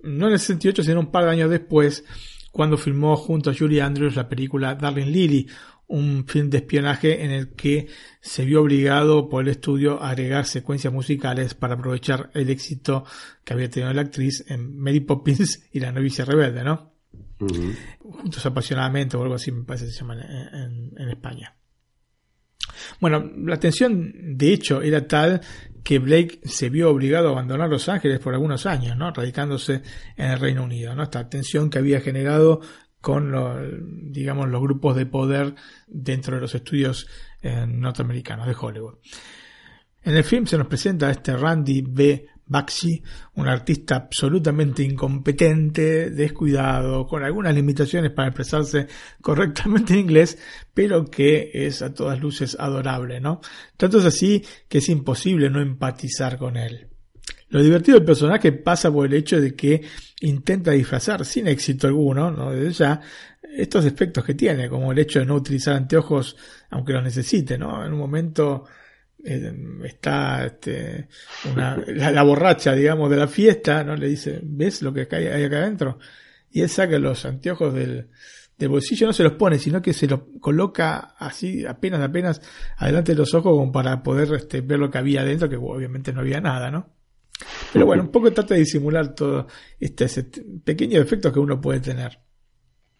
[0.00, 2.04] no en el 68, sino un par de años después,
[2.52, 5.48] cuando filmó junto a Julie Andrews la película Darling Lily,
[5.88, 7.88] un film de espionaje en el que
[8.20, 13.04] se vio obligado por el estudio a agregar secuencias musicales para aprovechar el éxito
[13.42, 16.97] que había tenido la actriz en Mary Poppins y la novicia rebelde, ¿no?
[17.38, 21.54] Juntos apasionadamente o algo así me parece que se llama en, España.
[23.00, 25.40] Bueno, la tensión de hecho era tal
[25.84, 29.10] que Blake se vio obligado a abandonar Los Ángeles por algunos años, ¿no?
[29.12, 29.82] radicándose
[30.16, 30.94] en el Reino Unido.
[30.94, 31.04] ¿no?
[31.04, 32.60] Esta tensión que había generado
[33.00, 33.56] con los,
[34.12, 35.54] digamos, los grupos de poder
[35.86, 37.06] dentro de los estudios
[37.42, 38.96] eh, norteamericanos de Hollywood.
[40.02, 42.26] En el film se nos presenta a este Randy B.
[42.48, 43.02] Bakshi,
[43.34, 48.86] un artista absolutamente incompetente, descuidado, con algunas limitaciones para expresarse
[49.20, 50.38] correctamente en inglés,
[50.72, 53.40] pero que es a todas luces adorable, ¿no?
[53.76, 56.88] Tanto es así que es imposible no empatizar con él.
[57.50, 59.82] Lo divertido del personaje pasa por el hecho de que
[60.20, 62.52] intenta disfrazar sin éxito alguno, ¿no?
[62.52, 63.00] Desde ya,
[63.56, 66.36] estos efectos que tiene, como el hecho de no utilizar anteojos
[66.70, 67.84] aunque los necesite, ¿no?
[67.84, 68.64] En un momento
[69.24, 71.08] está este,
[71.54, 73.96] la, borracha, digamos, de la fiesta, ¿no?
[73.96, 75.98] Le dice, ¿ves lo que hay, acá adentro?
[76.50, 78.08] Y él saca los anteojos del,
[78.68, 82.40] bolsillo, no se los pone, sino que se los coloca así, apenas, apenas,
[82.76, 86.12] adelante de los ojos como para poder este, ver lo que había adentro, que obviamente
[86.12, 86.94] no había nada, ¿no?
[87.72, 89.46] Pero bueno, un poco trata de disimular todo
[89.78, 92.18] este, este pequeño efecto que uno puede tener.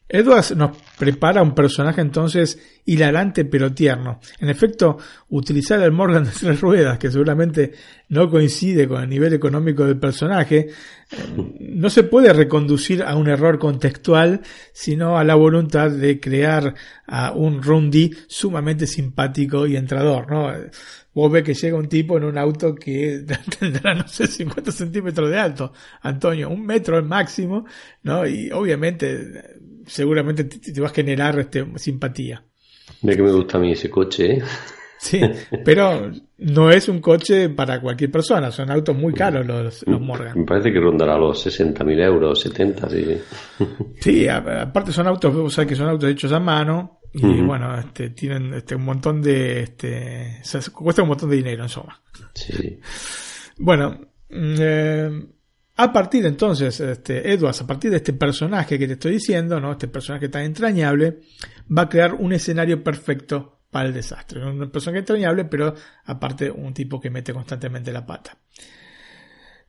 [0.08, 4.20] Edwards nos prepara un personaje entonces hilarante pero tierno.
[4.40, 4.96] En efecto,
[5.28, 7.72] utilizar el Morgan de tres ruedas, que seguramente
[8.08, 10.68] no coincide con el nivel económico del personaje,
[11.10, 11.16] eh,
[11.60, 14.40] no se puede reconducir a un error contextual,
[14.72, 16.74] sino a la voluntad de crear
[17.06, 20.50] a un Rundy sumamente simpático y entrador, ¿no?
[21.12, 23.24] Vos ves que llega un tipo en un auto que
[23.58, 27.66] tendrá, no sé, 50 centímetros de alto, Antonio, un metro al máximo,
[28.04, 28.26] ¿no?
[28.26, 29.57] Y obviamente
[29.88, 32.42] seguramente te, va a generar este, simpatía.
[33.02, 34.42] Ve que me gusta a mí ese coche, ¿eh?
[35.00, 35.20] Sí,
[35.64, 40.40] pero no es un coche para cualquier persona, son autos muy caros los, los Morgan.
[40.40, 43.18] Me parece que rondará los 60.000 euros, 70, sí.
[44.00, 48.10] Sí, aparte son autos, o sea, que son autos hechos a mano y bueno, este,
[48.10, 50.42] tienen este, un montón de, este,
[50.72, 52.00] cuesta un montón de dinero en suma.
[52.34, 52.78] Sí.
[53.58, 54.00] Bueno,
[54.30, 55.26] mm, eh,
[55.80, 59.70] a partir entonces, este, Edwards, a partir de este personaje que te estoy diciendo, ¿no?
[59.70, 61.20] Este personaje tan entrañable,
[61.70, 64.44] va a crear un escenario perfecto para el desastre.
[64.44, 65.72] Un personaje entrañable, pero
[66.04, 68.36] aparte un tipo que mete constantemente la pata.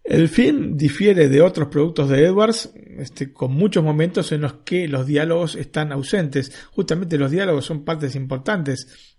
[0.03, 4.87] El film difiere de otros productos de Edwards, este, con muchos momentos en los que
[4.87, 6.51] los diálogos están ausentes.
[6.71, 9.18] Justamente los diálogos son partes importantes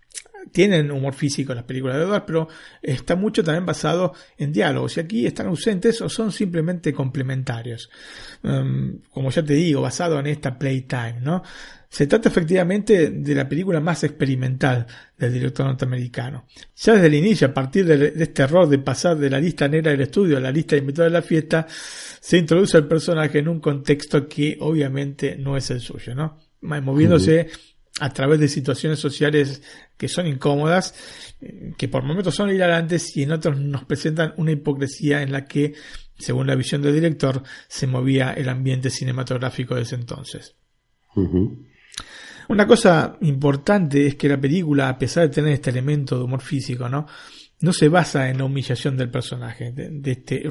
[0.51, 2.47] tienen humor físico las películas de Edwards, pero
[2.81, 4.97] está mucho también basado en diálogos.
[4.97, 7.89] Y aquí están ausentes o son simplemente complementarios.
[8.43, 11.43] Um, como ya te digo, basado en esta playtime, ¿no?
[11.89, 14.87] Se trata efectivamente de la película más experimental
[15.17, 16.45] del director norteamericano.
[16.77, 19.91] Ya desde el inicio, a partir de, este error de pasar de la lista negra
[19.91, 23.49] del estudio a la lista de invitados de la fiesta, se introduce el personaje en
[23.49, 26.37] un contexto que obviamente no es el suyo, ¿no?
[26.61, 27.49] Moviéndose
[28.01, 29.61] a través de situaciones sociales
[29.95, 30.95] que son incómodas,
[31.77, 35.73] que por momentos son hilarantes y en otros nos presentan una hipocresía en la que,
[36.17, 40.55] según la visión del director, se movía el ambiente cinematográfico de ese entonces.
[42.49, 46.41] Una cosa importante es que la película, a pesar de tener este elemento de humor
[46.41, 47.05] físico, ¿no?
[47.61, 50.47] no se basa en la humillación del personaje, de, este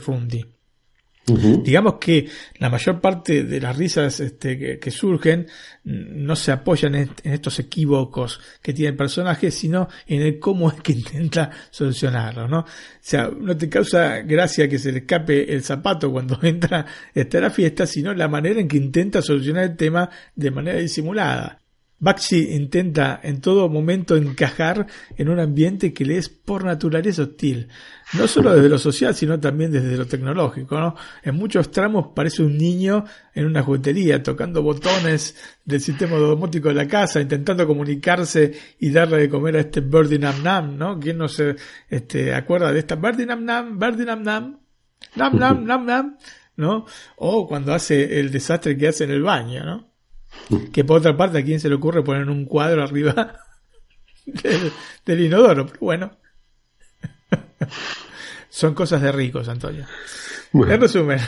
[1.36, 2.28] Digamos que
[2.58, 5.46] la mayor parte de las risas este, que, surgen
[5.84, 10.80] no se apoyan en, estos equívocos que tiene el personaje, sino en el cómo es
[10.80, 12.60] que intenta solucionarlo, ¿no?
[12.60, 12.66] O
[13.00, 17.42] sea, no te causa gracia que se le escape el zapato cuando entra este, a
[17.42, 21.60] la fiesta, sino la manera en que intenta solucionar el tema de manera disimulada.
[22.00, 24.86] Bakshi intenta en todo momento encajar
[25.18, 27.68] en un ambiente que le es por naturaleza hostil,
[28.14, 30.78] no solo desde lo social, sino también desde lo tecnológico.
[30.78, 30.96] ¿no?
[31.22, 33.04] En muchos tramos parece un niño
[33.34, 39.18] en una juguetería, tocando botones del sistema domótico de la casa, intentando comunicarse y darle
[39.18, 40.98] de comer a este Birdie Nam Nam, ¿no?
[40.98, 41.56] ¿Quién no se
[41.88, 44.60] este, acuerda de esta Birdie Nam Nam, Birdie Nam Nam,
[45.16, 46.18] Nam Nam Nam Nam,
[46.56, 46.86] ¿no?
[47.16, 49.90] O cuando hace el desastre que hace en el baño, ¿no?
[50.72, 53.40] Que por otra parte, ¿a quién se le ocurre poner un cuadro arriba
[55.04, 55.66] del, inodoro?
[55.66, 56.19] Pero bueno.
[58.48, 59.86] Son cosas de ricos, Antonio.
[60.52, 61.20] en resumen.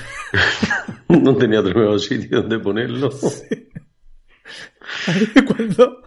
[1.08, 3.10] no tenía otro nuevo sitio donde ponerlo.
[5.46, 6.02] Cuando,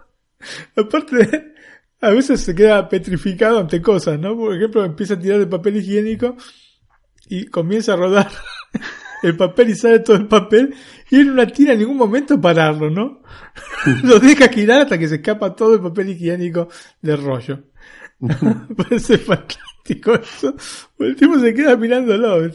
[0.76, 1.54] aparte,
[2.02, 4.36] a veces se queda petrificado ante cosas, ¿no?
[4.36, 6.36] Por ejemplo, empieza a tirar el papel higiénico
[7.28, 8.30] y comienza a rodar
[9.24, 10.76] el papel y sale todo el papel
[11.10, 13.22] y él no tira en ningún momento pararlo, ¿no?
[14.04, 16.68] Lo deja girar hasta que se escapa todo el papel higiénico
[17.02, 17.64] del rollo.
[18.78, 20.56] Parece fantástico eso.
[21.00, 22.52] El tipo se queda mirándolo.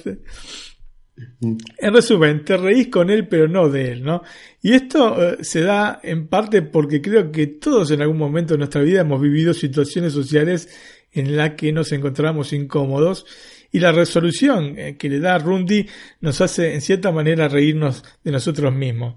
[1.41, 4.23] En resumen, te reís con él, pero no de él, ¿no?
[4.63, 8.59] Y esto eh, se da en parte porque creo que todos en algún momento de
[8.59, 10.69] nuestra vida hemos vivido situaciones sociales
[11.13, 13.27] en las que nos encontramos incómodos
[13.73, 15.87] y la resolución eh, que le da Rundi
[16.21, 19.17] nos hace en cierta manera reírnos de nosotros mismos.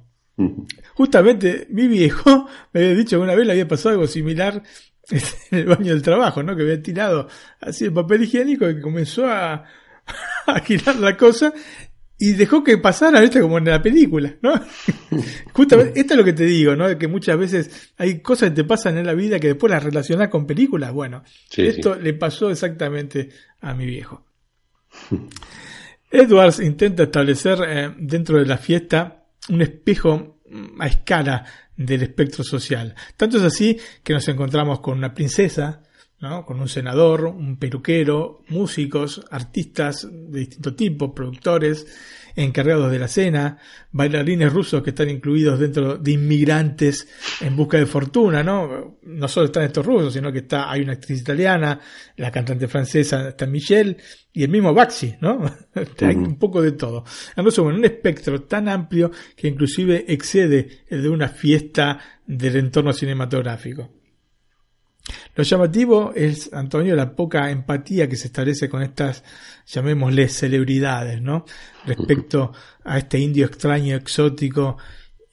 [0.95, 4.63] Justamente mi viejo me había dicho que una vez le había pasado algo similar
[5.51, 6.55] en el baño del trabajo, ¿no?
[6.55, 7.27] Que había tirado
[7.59, 9.65] así el papel higiénico y comenzó a,
[10.47, 11.53] a girar la cosa
[12.17, 13.41] y dejó que pasara, ¿viste?
[13.41, 14.53] Como en la película, ¿no?
[15.53, 16.97] Justamente, esto es lo que te digo, ¿no?
[16.97, 20.29] Que muchas veces hay cosas que te pasan en la vida que después las relacionas
[20.29, 20.93] con películas.
[20.93, 21.23] Bueno,
[21.55, 24.25] esto le pasó exactamente a mi viejo.
[26.11, 32.43] Edwards intenta establecer eh, dentro de la fiesta un espejo mm, a escala del espectro
[32.43, 32.95] social.
[33.17, 35.81] Tanto es así que nos encontramos con una princesa,
[36.19, 36.45] ¿no?
[36.45, 41.85] con un senador, un peluquero, músicos, artistas de distinto tipo, productores,
[42.35, 43.57] encargados de la cena,
[43.91, 47.07] bailarines rusos que están incluidos dentro de inmigrantes
[47.41, 48.97] en busca de fortuna, ¿no?
[49.03, 51.79] No solo están estos rusos, sino que está, hay una actriz italiana,
[52.17, 53.97] la cantante francesa está Michelle
[54.31, 55.43] y el mismo Baxi, ¿no?
[56.01, 57.03] hay un poco de todo.
[57.35, 62.93] En resumen, un espectro tan amplio que inclusive excede el de una fiesta del entorno
[62.93, 64.02] cinematográfico.
[65.35, 69.23] Lo llamativo es, Antonio, la poca empatía que se establece con estas,
[69.65, 71.45] llamémosle, celebridades, ¿no?
[71.85, 72.53] Respecto
[72.83, 74.77] a este indio extraño, exótico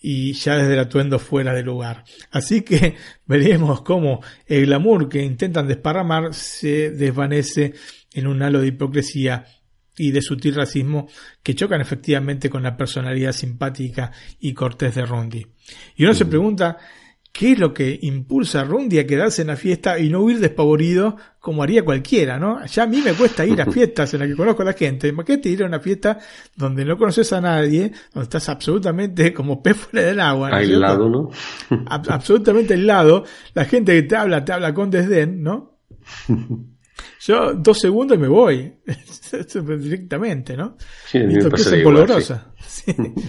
[0.01, 2.05] y ya desde el atuendo fuera de lugar.
[2.31, 7.75] Así que veremos cómo el glamour que intentan desparramar se desvanece
[8.13, 9.45] en un halo de hipocresía
[9.97, 11.09] y de sutil racismo
[11.43, 14.11] que chocan efectivamente con la personalidad simpática
[14.41, 15.47] y cortés de Rondi.
[15.97, 16.79] Y uno se pregunta
[17.33, 20.41] ¿Qué es lo que impulsa a Rundi a quedarse en la fiesta y no huir
[20.41, 22.65] despavorido como haría cualquiera, no?
[22.67, 25.09] Ya a mí me cuesta ir a fiestas en las que conozco a la gente.
[25.09, 26.19] Imagínate ir a una fiesta
[26.57, 30.51] donde no conoces a nadie, donde estás absolutamente como pez fuera del agua.
[30.51, 31.31] ¿no aislado, ¿no?
[31.87, 33.25] absolutamente aislado.
[33.55, 35.79] La gente que te habla, te habla con desdén, ¿no?
[37.21, 38.75] Yo dos segundos y me voy.
[39.79, 40.77] Directamente, ¿no?
[41.07, 41.45] Sí, es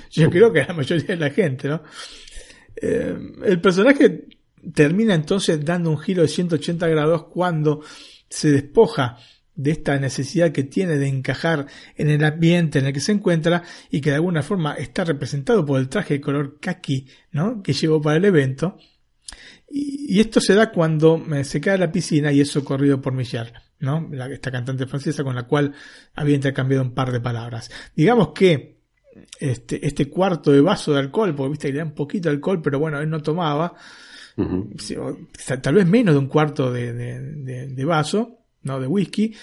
[0.10, 1.84] Yo creo que la mayoría de la gente, ¿no?
[2.82, 4.26] Eh, el personaje
[4.74, 7.82] termina entonces dando un giro de 180 grados cuando
[8.28, 9.18] se despoja
[9.54, 13.64] de esta necesidad que tiene de encajar en el ambiente en el que se encuentra
[13.92, 17.62] y que de alguna forma está representado por el traje de color kaki ¿no?
[17.62, 18.78] que llevó para el evento.
[19.70, 23.54] Y, esto se da cuando se cae a la piscina y es socorrido por Michelle,
[23.80, 24.10] ¿no?
[24.30, 25.74] esta cantante francesa con la cual
[26.16, 27.72] había intercambiado un par de palabras.
[27.96, 28.81] Digamos que
[29.40, 32.36] este, este cuarto de vaso de alcohol, porque viste que le da un poquito de
[32.36, 33.74] alcohol, pero bueno, él no tomaba,
[35.62, 39.36] tal vez menos de un cuarto de, de, vaso, no de whisky,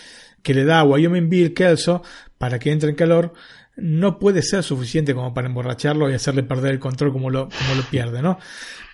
[0.43, 2.03] que le da a Wyoming Bill Kelso
[2.39, 3.33] para que entre en calor,
[3.77, 7.75] no puede ser suficiente como para emborracharlo y hacerle perder el control como lo, como
[7.77, 8.39] lo pierde, ¿no?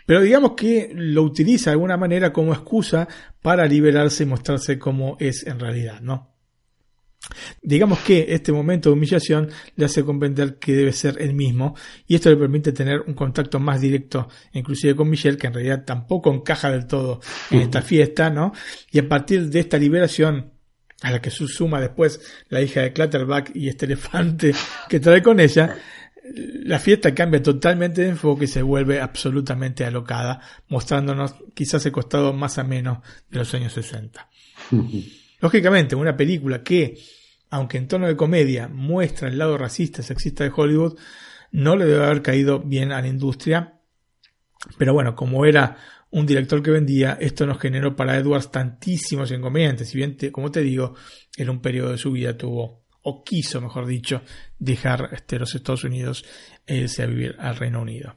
[0.06, 3.09] Pero digamos que lo utiliza de alguna manera como excusa
[3.40, 6.34] para liberarse y mostrarse como es en realidad, ¿no?
[7.62, 11.74] Digamos que este momento de humillación le hace comprender que debe ser el mismo
[12.06, 15.84] y esto le permite tener un contacto más directo inclusive con Michelle que en realidad
[15.84, 17.20] tampoco encaja del todo
[17.51, 18.52] en esta fiesta, ¿no?
[18.90, 20.52] Y a partir de esta liberación
[21.02, 24.55] a la que se suma después la hija de Clatterback y este elefante
[24.88, 25.76] que trae con ella,
[26.64, 32.32] la fiesta cambia totalmente de enfoque y se vuelve absolutamente alocada, mostrándonos quizás el costado
[32.32, 34.28] más ameno de los años 60.
[35.45, 36.97] Lógicamente, una película que,
[37.51, 40.99] aunque en tono de comedia muestra el lado racista y sexista de Hollywood,
[41.53, 43.79] no le debe haber caído bien a la industria.
[44.79, 45.77] Pero bueno, como era
[46.09, 49.91] un director que vendía, esto nos generó para Edwards tantísimos inconvenientes.
[49.91, 50.95] Si bien, como te digo,
[51.37, 54.23] en un periodo de su vida tuvo o quiso, mejor dicho,
[54.59, 56.25] dejar este, los Estados Unidos
[56.66, 58.16] e irse a vivir al Reino Unido.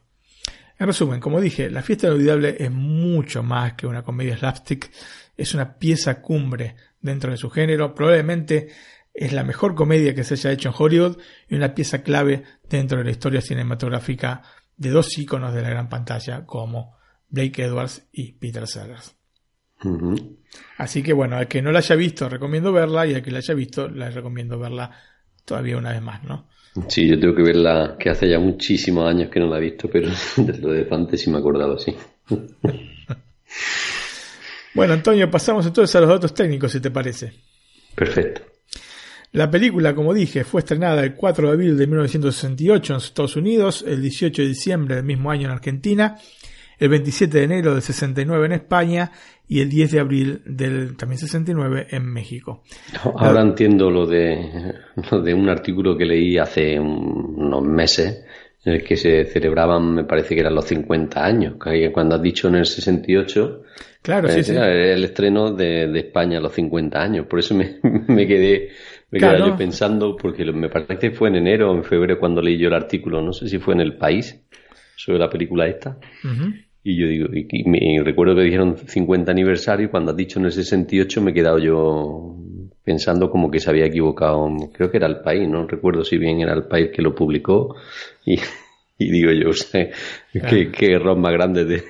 [0.79, 4.89] En resumen, como dije, La fiesta inolvidable es mucho más que una comedia slapstick,
[5.35, 8.69] es una pieza cumbre dentro de su género, probablemente
[9.13, 11.17] es la mejor comedia que se haya hecho en Hollywood
[11.49, 14.43] y una pieza clave dentro de la historia cinematográfica
[14.75, 16.95] de dos íconos de la gran pantalla como
[17.29, 19.15] Blake Edwards y Peter Sellers.
[20.77, 23.39] Así que bueno, al que no la haya visto, recomiendo verla y al que la
[23.39, 24.91] haya visto, la recomiendo verla
[25.45, 26.47] todavía una vez más, ¿no?
[26.87, 29.89] Sí, yo tengo que verla, que hace ya muchísimos años que no la he visto,
[29.89, 31.95] pero de lo de Fantasy me acordaba, sí.
[34.77, 37.33] bueno, Antonio, pasamos entonces a los datos técnicos, si te parece.
[37.95, 38.41] Perfecto.
[39.33, 43.83] La película, como dije, fue estrenada el 4 de abril de 1968 en Estados Unidos,
[43.85, 46.15] el 18 de diciembre del mismo año en Argentina,
[46.79, 49.11] el 27 de enero del 69 en España
[49.47, 52.63] y el 10 de abril del también 69 en México.
[53.03, 54.75] Ahora entiendo lo de,
[55.11, 58.25] lo de un artículo que leí hace unos meses
[58.65, 61.55] en el que se celebraban, me parece que eran los 50 años,
[61.93, 63.63] cuando has dicho en el 68,
[64.01, 64.55] claro, sí, sí.
[64.55, 68.69] el estreno de, de, España a los 50 años, por eso me, me quedé,
[69.11, 72.41] me quedé yo pensando, porque me parece que fue en enero o en febrero cuando
[72.41, 74.43] leí yo el artículo, no sé si fue en El País,
[74.95, 75.97] sobre la película esta,
[76.83, 80.45] y yo digo, y, me, recuerdo que dijeron 50 aniversario y cuando has dicho en
[80.45, 82.37] el 68 me he quedado yo
[82.81, 84.47] pensando como que se había equivocado.
[84.71, 87.75] Creo que era el país, no recuerdo si bien era el país que lo publicó.
[88.99, 89.91] Y, digo yo, sé
[90.33, 91.83] qué, qué, error más grande de,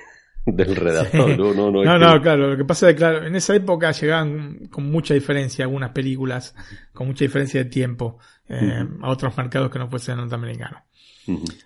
[0.46, 1.38] del redactor.
[1.38, 2.50] No, no, no, no, no, claro.
[2.50, 6.54] Lo que pasa es que, claro, en esa época llegaban con mucha diferencia algunas películas,
[6.94, 8.20] con mucha diferencia de tiempo,
[8.50, 10.82] eh, a otros mercados que no fuesen norteamericanos.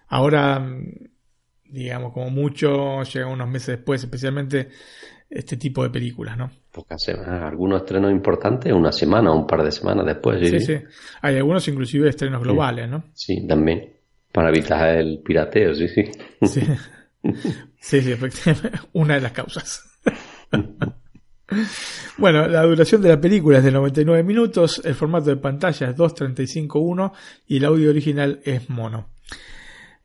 [0.08, 0.64] Ahora
[1.72, 4.70] digamos, como mucho, llega unos meses después, especialmente
[5.30, 6.52] este tipo de películas, ¿no?
[6.72, 10.48] Pocas semanas, algunos estrenos importantes, una semana o un par de semanas después.
[10.48, 10.78] Sí, sí.
[11.22, 13.06] Hay algunos inclusive estrenos globales, ¿no?
[13.14, 13.94] Sí, también.
[14.32, 16.04] Para evitar el pirateo, sí, sí.
[17.80, 18.80] Sí, sí, efectivamente.
[18.94, 19.84] Una de las causas.
[22.18, 25.98] Bueno, la duración de la película es de 99 minutos, el formato de pantalla es
[25.98, 27.12] 2.35.1
[27.48, 29.10] y el audio original es mono.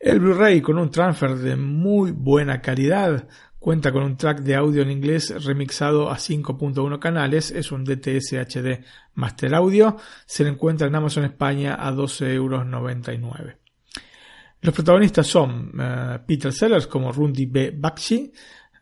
[0.00, 3.28] El Blu-ray con un transfer de muy buena calidad
[3.58, 8.32] cuenta con un track de audio en inglés remixado a 5.1 canales, es un DTS
[8.32, 8.84] HD
[9.14, 13.65] Master Audio, se le encuentra en Amazon España a 12,99 euros.
[14.62, 17.72] Los protagonistas son uh, Peter Sellers como Rundi B.
[17.76, 18.32] Bakshi,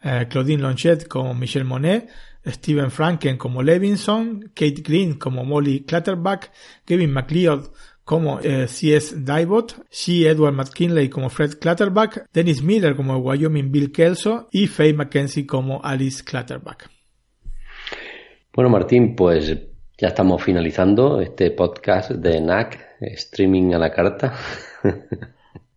[0.05, 2.09] uh, Claudine Longet como Michelle Monet,
[2.47, 6.53] Steven Franken como Levinson, Kate Green como Molly Clatterback,
[6.85, 7.71] Kevin McLeod
[8.05, 9.17] como eh, C.S.
[9.17, 10.29] Dybot, C.
[10.29, 15.83] Edward McKinley como Fred Clatterback, Dennis Miller como Wyoming Bill Kelso y Faye McKenzie como
[15.83, 16.91] Alice Clatterback.
[18.53, 19.57] Bueno, Martín, pues
[19.97, 24.35] ya estamos finalizando este podcast de NAC, streaming a la carta.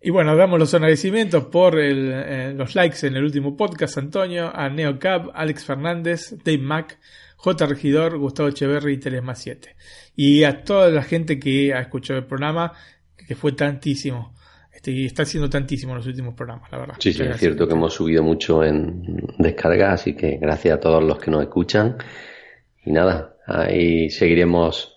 [0.08, 4.70] Y bueno, damos los agradecimientos por eh, los likes en el último podcast, Antonio, a
[4.70, 6.98] NeoCab, Alex Fernández, Dave Mack,
[7.36, 7.66] J.
[7.66, 9.76] Regidor, Gustavo Echeverri y Telesma 7.
[10.16, 12.72] Y a toda la gente que ha escuchado el programa,
[13.28, 14.34] que fue tantísimo.
[14.72, 16.96] Este, y está siendo tantísimo en los últimos programas, la verdad.
[17.00, 19.04] Sí, sí, es cierto que hemos subido mucho en
[19.40, 21.98] descarga, así que gracias a todos los que nos escuchan.
[22.86, 24.97] Y nada, ahí seguiremos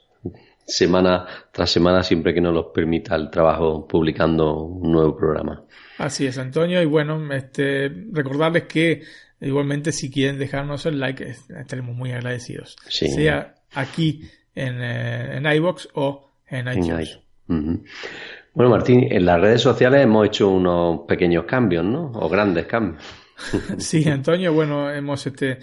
[0.70, 5.64] semana tras semana siempre que nos lo permita el trabajo publicando un nuevo programa.
[5.98, 6.80] Así es, Antonio.
[6.80, 9.02] Y bueno, este, recordarles que
[9.40, 12.76] Igualmente, si quieren dejarnos el like, estaremos muy agradecidos.
[12.88, 17.18] Sea aquí en, eh, en iBox o en iTunes.
[17.46, 22.12] Bueno, Martín, en las redes sociales hemos hecho unos pequeños cambios, ¿no?
[22.14, 23.02] O grandes cambios.
[23.78, 25.58] sí, Antonio, bueno, hemos este,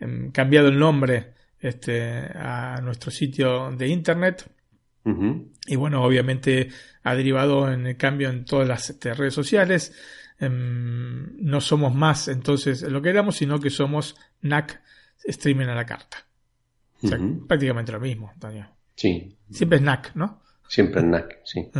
[0.00, 2.02] em, cambiado el nombre este,
[2.34, 4.50] a nuestro sitio de internet.
[5.66, 6.68] Y bueno, obviamente
[7.02, 9.92] ha derivado en el cambio en todas las este, redes sociales.
[10.38, 14.80] Em, no somos más entonces lo que éramos, sino que somos NAC
[15.24, 16.18] streaming a la carta.
[17.02, 17.18] O sea,
[17.48, 18.68] prácticamente lo mismo, Antonio.
[18.94, 19.36] Sí.
[19.50, 20.42] Siempre es NAC, ¿no?
[20.68, 21.70] Siempre es NAC, sí.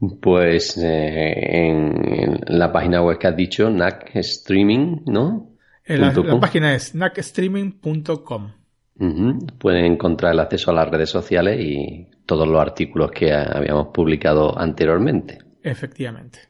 [0.20, 5.55] pues eh, en, la página web que has dicho, NAC Streaming, ¿no?
[5.86, 8.52] La, la, página es nacstreaming.com.
[9.58, 14.58] Pueden encontrar el acceso a las redes sociales y todos los artículos que habíamos publicado
[14.58, 15.38] anteriormente.
[15.62, 16.40] Efectivamente.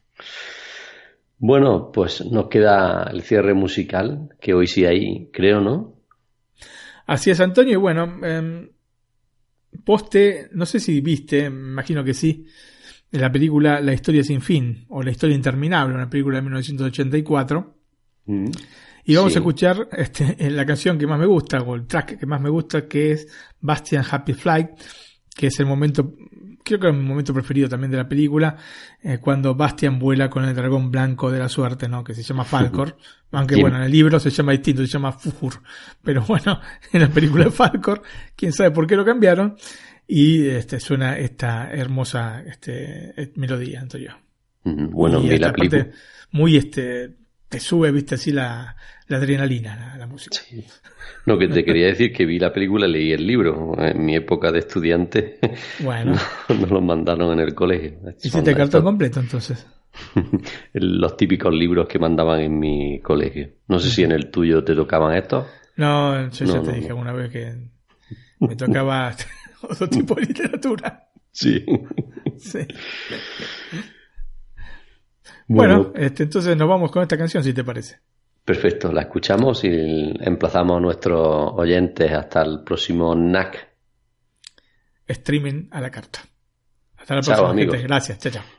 [1.38, 5.96] Bueno, pues nos queda el cierre musical, que hoy sí hay, creo, ¿no?
[7.06, 7.74] Así es, Antonio.
[7.74, 8.70] Y bueno, em,
[9.84, 12.46] poste, no sé si viste, me imagino que sí,
[13.12, 17.74] en la película La historia sin fin, o La historia interminable, una película de 1984.
[18.26, 18.50] Mm.
[19.06, 22.26] Y vamos a escuchar este, la canción que más me gusta, o el track que
[22.26, 23.28] más me gusta, que es
[23.60, 24.70] Bastian Happy Flight,
[25.34, 26.14] que es el momento
[26.66, 28.56] creo que es mi momento preferido también de la película,
[29.02, 32.02] eh, cuando Bastian vuela con el dragón blanco de la suerte, ¿no?
[32.02, 32.98] Que se llama Falcor.
[33.30, 35.62] Aunque bueno, en el libro se llama distinto, se llama Fujur.
[36.02, 36.60] Pero bueno,
[36.92, 38.02] en la película de Falcor,
[38.34, 39.56] quién sabe por qué lo cambiaron.
[40.08, 44.16] Y este, suena esta hermosa este, melodía, entonces yo.
[44.64, 45.88] Bueno, y la película.
[46.32, 47.14] Muy este,
[47.48, 48.76] te sube, viste, así la,
[49.08, 50.38] la adrenalina, la, música.
[51.26, 53.74] No, que te quería decir que vi la película, leí el libro.
[53.78, 55.38] En mi época de estudiante,
[55.80, 56.14] bueno.
[56.48, 57.98] nos lo mandaron en el colegio.
[58.22, 59.66] ¿Hiciste cartón completo entonces?
[60.72, 63.50] Los típicos libros que mandaban en mi colegio.
[63.68, 65.46] No sé si en el tuyo te tocaban estos.
[65.76, 67.54] No, yo ya te dije una vez que
[68.40, 69.14] me tocaba
[69.62, 71.08] otro tipo de literatura.
[71.30, 71.64] Sí.
[72.38, 72.60] sí.
[75.48, 77.98] Bueno, este, entonces nos vamos con esta canción, si te parece.
[78.44, 83.68] Perfecto, la escuchamos y emplazamos a nuestros oyentes hasta el próximo NAC.
[85.06, 86.20] Streaming a la carta.
[86.96, 87.78] Hasta la próxima, gente.
[87.78, 88.32] Gracias, chao.
[88.32, 88.55] Chao.